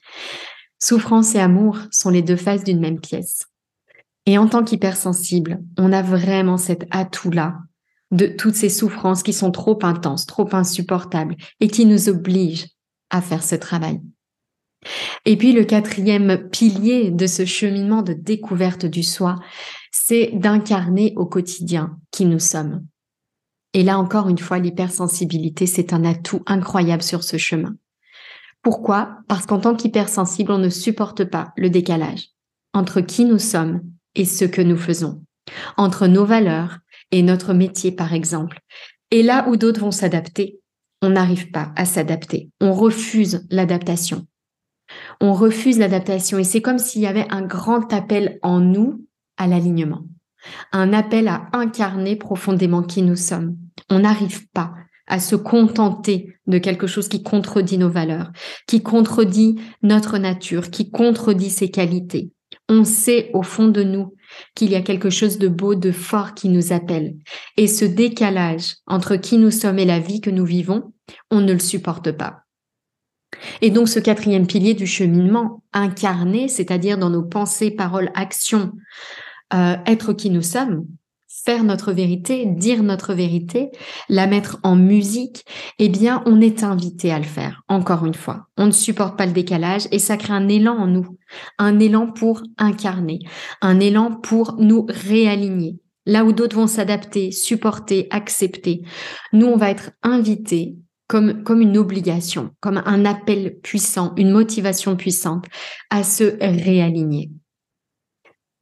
Souffrance 0.84 1.34
et 1.34 1.40
amour 1.40 1.78
sont 1.90 2.10
les 2.10 2.20
deux 2.20 2.36
faces 2.36 2.62
d'une 2.62 2.78
même 2.78 3.00
pièce. 3.00 3.46
Et 4.26 4.36
en 4.36 4.46
tant 4.46 4.62
qu'hypersensible, 4.62 5.62
on 5.78 5.94
a 5.94 6.02
vraiment 6.02 6.58
cet 6.58 6.86
atout-là 6.90 7.56
de 8.10 8.26
toutes 8.26 8.54
ces 8.54 8.68
souffrances 8.68 9.22
qui 9.22 9.32
sont 9.32 9.50
trop 9.50 9.78
intenses, 9.80 10.26
trop 10.26 10.46
insupportables 10.54 11.36
et 11.60 11.68
qui 11.68 11.86
nous 11.86 12.10
obligent 12.10 12.66
à 13.08 13.22
faire 13.22 13.42
ce 13.42 13.54
travail. 13.54 14.02
Et 15.24 15.38
puis 15.38 15.52
le 15.52 15.64
quatrième 15.64 16.50
pilier 16.50 17.10
de 17.10 17.26
ce 17.26 17.46
cheminement 17.46 18.02
de 18.02 18.12
découverte 18.12 18.84
du 18.84 19.02
soi, 19.02 19.36
c'est 19.90 20.32
d'incarner 20.34 21.14
au 21.16 21.24
quotidien 21.24 21.96
qui 22.10 22.26
nous 22.26 22.38
sommes. 22.38 22.84
Et 23.72 23.84
là 23.84 23.98
encore 23.98 24.28
une 24.28 24.36
fois, 24.36 24.58
l'hypersensibilité, 24.58 25.64
c'est 25.64 25.94
un 25.94 26.04
atout 26.04 26.42
incroyable 26.44 27.02
sur 27.02 27.24
ce 27.24 27.38
chemin. 27.38 27.74
Pourquoi? 28.64 29.18
Parce 29.28 29.46
qu'en 29.46 29.60
tant 29.60 29.76
qu'hypersensible, 29.76 30.50
on 30.50 30.58
ne 30.58 30.68
supporte 30.68 31.24
pas 31.24 31.52
le 31.56 31.70
décalage 31.70 32.30
entre 32.72 33.00
qui 33.00 33.24
nous 33.24 33.38
sommes 33.38 33.82
et 34.16 34.24
ce 34.24 34.44
que 34.44 34.60
nous 34.60 34.76
faisons, 34.76 35.22
entre 35.76 36.08
nos 36.08 36.24
valeurs 36.24 36.78
et 37.12 37.22
notre 37.22 37.54
métier 37.54 37.92
par 37.92 38.12
exemple. 38.12 38.58
Et 39.12 39.22
là 39.22 39.46
où 39.48 39.56
d'autres 39.56 39.80
vont 39.80 39.92
s'adapter, 39.92 40.58
on 41.02 41.10
n'arrive 41.10 41.52
pas 41.52 41.72
à 41.76 41.84
s'adapter. 41.84 42.50
On 42.60 42.72
refuse 42.72 43.46
l'adaptation 43.50 44.26
on 45.20 45.32
refuse 45.32 45.78
l'adaptation 45.78 46.38
et 46.38 46.44
c'est 46.44 46.62
comme 46.62 46.78
s'il 46.78 47.02
y 47.02 47.06
avait 47.06 47.26
un 47.30 47.42
grand 47.42 47.92
appel 47.92 48.38
en 48.42 48.60
nous 48.60 49.06
à 49.36 49.46
l'alignement, 49.46 50.02
un 50.72 50.92
appel 50.92 51.28
à 51.28 51.48
incarner 51.52 52.16
profondément 52.16 52.82
qui 52.82 53.02
nous 53.02 53.16
sommes. 53.16 53.56
On 53.90 54.00
n'arrive 54.00 54.48
pas 54.50 54.74
à 55.06 55.20
se 55.20 55.36
contenter 55.36 56.36
de 56.46 56.58
quelque 56.58 56.86
chose 56.86 57.08
qui 57.08 57.22
contredit 57.22 57.78
nos 57.78 57.90
valeurs, 57.90 58.32
qui 58.66 58.82
contredit 58.82 59.56
notre 59.82 60.18
nature, 60.18 60.70
qui 60.70 60.90
contredit 60.90 61.50
ses 61.50 61.70
qualités. 61.70 62.30
On 62.68 62.84
sait 62.84 63.30
au 63.34 63.42
fond 63.42 63.68
de 63.68 63.82
nous 63.82 64.14
qu'il 64.54 64.70
y 64.70 64.76
a 64.76 64.82
quelque 64.82 65.10
chose 65.10 65.38
de 65.38 65.48
beau, 65.48 65.74
de 65.74 65.92
fort 65.92 66.34
qui 66.34 66.48
nous 66.48 66.72
appelle. 66.72 67.16
Et 67.56 67.66
ce 67.66 67.84
décalage 67.84 68.76
entre 68.86 69.16
qui 69.16 69.38
nous 69.38 69.50
sommes 69.50 69.78
et 69.78 69.84
la 69.84 70.00
vie 70.00 70.20
que 70.20 70.30
nous 70.30 70.46
vivons, 70.46 70.92
on 71.30 71.40
ne 71.40 71.52
le 71.52 71.58
supporte 71.58 72.12
pas. 72.12 72.44
Et 73.60 73.70
donc 73.70 73.88
ce 73.88 73.98
quatrième 73.98 74.46
pilier 74.46 74.74
du 74.74 74.86
cheminement, 74.86 75.62
incarné, 75.72 76.48
c'est-à-dire 76.48 76.98
dans 76.98 77.10
nos 77.10 77.24
pensées, 77.24 77.70
paroles, 77.70 78.10
actions, 78.14 78.72
euh, 79.52 79.76
être 79.86 80.12
qui 80.12 80.30
nous 80.30 80.42
sommes, 80.42 80.86
faire 81.44 81.64
notre 81.64 81.92
vérité, 81.92 82.46
dire 82.46 82.82
notre 82.82 83.12
vérité, 83.12 83.70
la 84.08 84.26
mettre 84.26 84.58
en 84.62 84.76
musique, 84.76 85.44
eh 85.78 85.88
bien, 85.88 86.22
on 86.26 86.40
est 86.40 86.62
invité 86.62 87.10
à 87.12 87.18
le 87.18 87.24
faire, 87.24 87.62
encore 87.68 88.06
une 88.06 88.14
fois. 88.14 88.46
On 88.56 88.66
ne 88.66 88.70
supporte 88.70 89.18
pas 89.18 89.26
le 89.26 89.32
décalage 89.32 89.88
et 89.90 89.98
ça 89.98 90.16
crée 90.16 90.32
un 90.32 90.48
élan 90.48 90.76
en 90.76 90.86
nous, 90.86 91.18
un 91.58 91.80
élan 91.80 92.12
pour 92.12 92.42
incarner, 92.56 93.18
un 93.60 93.80
élan 93.80 94.12
pour 94.12 94.56
nous 94.58 94.86
réaligner. 94.88 95.80
Là 96.06 96.24
où 96.24 96.32
d'autres 96.32 96.56
vont 96.56 96.66
s'adapter, 96.66 97.32
supporter, 97.32 98.06
accepter, 98.10 98.82
nous, 99.32 99.46
on 99.46 99.56
va 99.56 99.70
être 99.70 99.90
invités 100.02 100.76
comme, 101.08 101.42
comme 101.42 101.60
une 101.60 101.76
obligation, 101.76 102.50
comme 102.60 102.82
un 102.84 103.04
appel 103.04 103.58
puissant, 103.62 104.14
une 104.16 104.30
motivation 104.30 104.96
puissante 104.96 105.46
à 105.90 106.04
se 106.04 106.36
réaligner. 106.40 107.30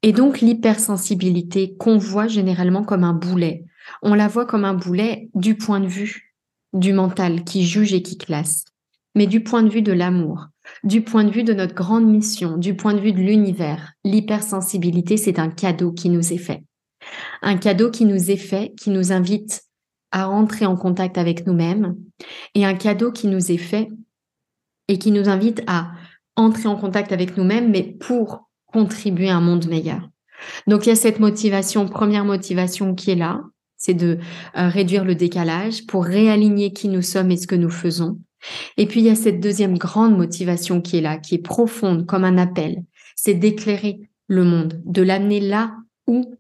Et 0.03 0.13
donc 0.13 0.41
l'hypersensibilité 0.41 1.77
qu'on 1.77 1.97
voit 1.97 2.29
généralement 2.29 2.83
comme 2.83 3.05
un 3.05 3.13
boulet, 3.13 3.65
on 4.03 4.15
la 4.15 4.29
voit 4.29 4.47
comme 4.47 4.65
un 4.65 4.75
boulet 4.75 5.29
du 5.35 5.57
point 5.57 5.81
de 5.81 5.87
vue 5.87 6.35
du 6.73 6.93
mental 6.93 7.45
qui 7.45 7.65
juge 7.65 7.93
et 7.93 8.03
qui 8.03 8.17
classe, 8.19 8.65
mais 9.15 9.27
du 9.27 9.43
point 9.43 9.63
de 9.63 9.69
vue 9.69 9.83
de 9.83 9.93
l'amour, 9.93 10.49
du 10.85 11.03
point 11.03 11.25
de 11.25 11.31
vue 11.31 11.45
de 11.45 11.53
notre 11.53 11.75
grande 11.75 12.07
mission, 12.07 12.57
du 12.57 12.75
point 12.75 12.95
de 12.95 13.01
vue 13.01 13.13
de 13.13 13.19
l'univers. 13.19 13.93
L'hypersensibilité, 14.05 15.17
c'est 15.17 15.39
un 15.39 15.51
cadeau 15.51 15.93
qui 15.93 16.09
nous 16.09 16.33
est 16.33 16.39
fait. 16.39 16.65
Un 17.43 17.57
cadeau 17.57 17.91
qui 17.91 18.05
nous 18.05 18.31
est 18.31 18.37
fait, 18.37 18.73
qui 18.81 18.91
nous 18.91 19.13
invite 19.13 19.63
à 20.13 20.27
rentrer 20.27 20.67
en 20.67 20.77
contact 20.77 21.19
avec 21.19 21.47
nous-mêmes 21.47 21.97
et 22.55 22.65
un 22.65 22.75
cadeau 22.75 23.13
qui 23.13 23.27
nous 23.27 23.51
est 23.51 23.59
fait 23.59 23.89
et 24.89 24.99
qui 24.99 25.11
nous 25.11 25.29
invite 25.29 25.63
à 25.67 25.93
entrer 26.37 26.69
en 26.69 26.77
contact 26.77 27.13
avec 27.13 27.37
nous-mêmes, 27.37 27.71
mais 27.71 27.83
pour 27.83 28.49
contribuer 28.73 29.31
à 29.31 29.37
un 29.37 29.41
monde 29.41 29.67
meilleur. 29.67 30.09
Donc 30.67 30.87
il 30.87 30.91
y 30.91 30.93
a 30.93 30.97
cette 30.97 31.21
motivation, 31.21 31.89
première 31.89 32.25
motivation 32.25 32.95
qui 32.95 33.11
est 33.11 33.17
là, 33.17 33.41
c'est 33.77 33.95
de 33.95 34.19
euh, 34.57 34.69
réduire 34.69 35.05
le 35.05 35.15
décalage 35.15 35.87
pour 35.87 36.05
réaligner 36.05 36.73
qui 36.73 36.89
nous 36.89 37.03
sommes 37.03 37.31
et 37.31 37.37
ce 37.37 37.47
que 37.47 37.55
nous 37.55 37.71
faisons. 37.71 38.19
Et 38.77 38.87
puis 38.87 39.01
il 39.01 39.07
y 39.07 39.11
a 39.11 39.15
cette 39.15 39.41
deuxième 39.41 39.79
grande 39.79 40.17
motivation 40.17 40.81
qui 40.81 40.99
est 40.99 41.01
là, 41.01 41.19
qui 41.19 41.37
est 41.37 41.43
profonde 41.43 42.07
comme 42.07 42.25
un 42.25 42.39
appel, 42.39 42.83
c'est 43.17 43.35
d'éclairer 43.35 44.01
le 44.27 44.45
monde, 44.45 44.81
de 44.85 45.03
l'amener 45.03 45.41
là 45.41 45.77
où 46.07 46.35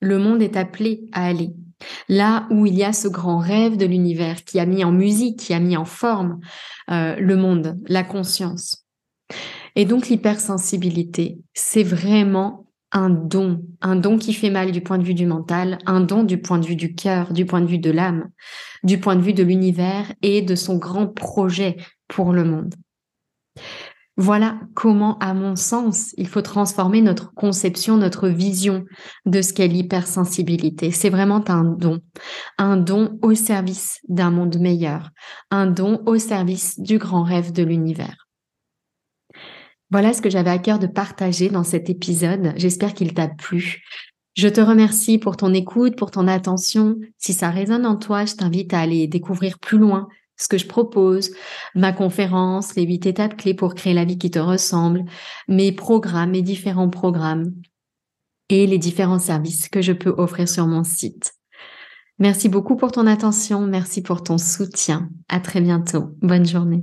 le 0.00 0.18
monde 0.18 0.42
est 0.42 0.56
appelé 0.56 1.06
à 1.12 1.26
aller. 1.26 1.50
Là 2.08 2.46
où 2.50 2.66
il 2.66 2.74
y 2.74 2.84
a 2.84 2.92
ce 2.92 3.08
grand 3.08 3.38
rêve 3.38 3.76
de 3.76 3.86
l'univers 3.86 4.44
qui 4.44 4.60
a 4.60 4.66
mis 4.66 4.84
en 4.84 4.92
musique, 4.92 5.38
qui 5.38 5.54
a 5.54 5.60
mis 5.60 5.76
en 5.76 5.84
forme 5.84 6.40
euh, 6.90 7.16
le 7.16 7.36
monde, 7.36 7.78
la 7.86 8.04
conscience. 8.04 8.86
Et 9.76 9.84
donc 9.84 10.08
l'hypersensibilité, 10.08 11.38
c'est 11.54 11.82
vraiment 11.82 12.66
un 12.92 13.08
don, 13.10 13.64
un 13.80 13.96
don 13.96 14.18
qui 14.18 14.34
fait 14.34 14.50
mal 14.50 14.70
du 14.70 14.82
point 14.82 14.98
de 14.98 15.04
vue 15.04 15.14
du 15.14 15.26
mental, 15.26 15.78
un 15.86 16.00
don 16.00 16.24
du 16.24 16.38
point 16.38 16.58
de 16.58 16.66
vue 16.66 16.76
du 16.76 16.94
cœur, 16.94 17.32
du 17.32 17.46
point 17.46 17.62
de 17.62 17.66
vue 17.66 17.78
de 17.78 17.90
l'âme, 17.90 18.30
du 18.82 19.00
point 19.00 19.16
de 19.16 19.22
vue 19.22 19.32
de 19.32 19.42
l'univers 19.42 20.12
et 20.20 20.42
de 20.42 20.54
son 20.54 20.76
grand 20.76 21.06
projet 21.06 21.76
pour 22.08 22.32
le 22.32 22.44
monde. 22.44 22.74
Voilà 24.18 24.60
comment, 24.74 25.18
à 25.20 25.32
mon 25.32 25.56
sens, 25.56 26.12
il 26.18 26.28
faut 26.28 26.42
transformer 26.42 27.00
notre 27.00 27.32
conception, 27.32 27.96
notre 27.96 28.28
vision 28.28 28.84
de 29.24 29.40
ce 29.40 29.54
qu'est 29.54 29.68
l'hypersensibilité. 29.68 30.90
C'est 30.90 31.08
vraiment 31.08 31.42
un 31.48 31.64
don, 31.64 32.00
un 32.58 32.76
don 32.76 33.18
au 33.22 33.34
service 33.34 34.00
d'un 34.08 34.30
monde 34.30 34.58
meilleur, 34.58 35.08
un 35.50 35.66
don 35.66 36.02
au 36.04 36.18
service 36.18 36.78
du 36.78 36.98
grand 36.98 37.22
rêve 37.22 37.52
de 37.52 37.62
l'univers. 37.62 38.21
Voilà 39.92 40.14
ce 40.14 40.22
que 40.22 40.30
j'avais 40.30 40.48
à 40.48 40.58
cœur 40.58 40.78
de 40.78 40.86
partager 40.86 41.50
dans 41.50 41.64
cet 41.64 41.90
épisode. 41.90 42.54
J'espère 42.56 42.94
qu'il 42.94 43.12
t'a 43.12 43.28
plu. 43.28 43.84
Je 44.34 44.48
te 44.48 44.62
remercie 44.62 45.18
pour 45.18 45.36
ton 45.36 45.52
écoute, 45.52 45.96
pour 45.96 46.10
ton 46.10 46.28
attention. 46.28 46.96
Si 47.18 47.34
ça 47.34 47.50
résonne 47.50 47.84
en 47.84 47.96
toi, 47.96 48.24
je 48.24 48.34
t'invite 48.34 48.72
à 48.72 48.80
aller 48.80 49.06
découvrir 49.06 49.58
plus 49.58 49.76
loin 49.76 50.08
ce 50.38 50.48
que 50.48 50.56
je 50.56 50.66
propose, 50.66 51.32
ma 51.74 51.92
conférence, 51.92 52.74
les 52.74 52.84
huit 52.84 53.04
étapes 53.04 53.36
clés 53.36 53.52
pour 53.52 53.74
créer 53.74 53.92
la 53.92 54.06
vie 54.06 54.16
qui 54.16 54.30
te 54.30 54.38
ressemble, 54.38 55.04
mes 55.46 55.72
programmes, 55.72 56.30
mes 56.30 56.42
différents 56.42 56.88
programmes 56.88 57.52
et 58.48 58.66
les 58.66 58.78
différents 58.78 59.18
services 59.18 59.68
que 59.68 59.82
je 59.82 59.92
peux 59.92 60.14
offrir 60.16 60.48
sur 60.48 60.66
mon 60.66 60.84
site. 60.84 61.34
Merci 62.18 62.48
beaucoup 62.48 62.76
pour 62.76 62.92
ton 62.92 63.06
attention, 63.06 63.60
merci 63.60 64.00
pour 64.00 64.22
ton 64.22 64.38
soutien. 64.38 65.10
À 65.28 65.38
très 65.38 65.60
bientôt. 65.60 66.16
Bonne 66.22 66.46
journée. 66.46 66.82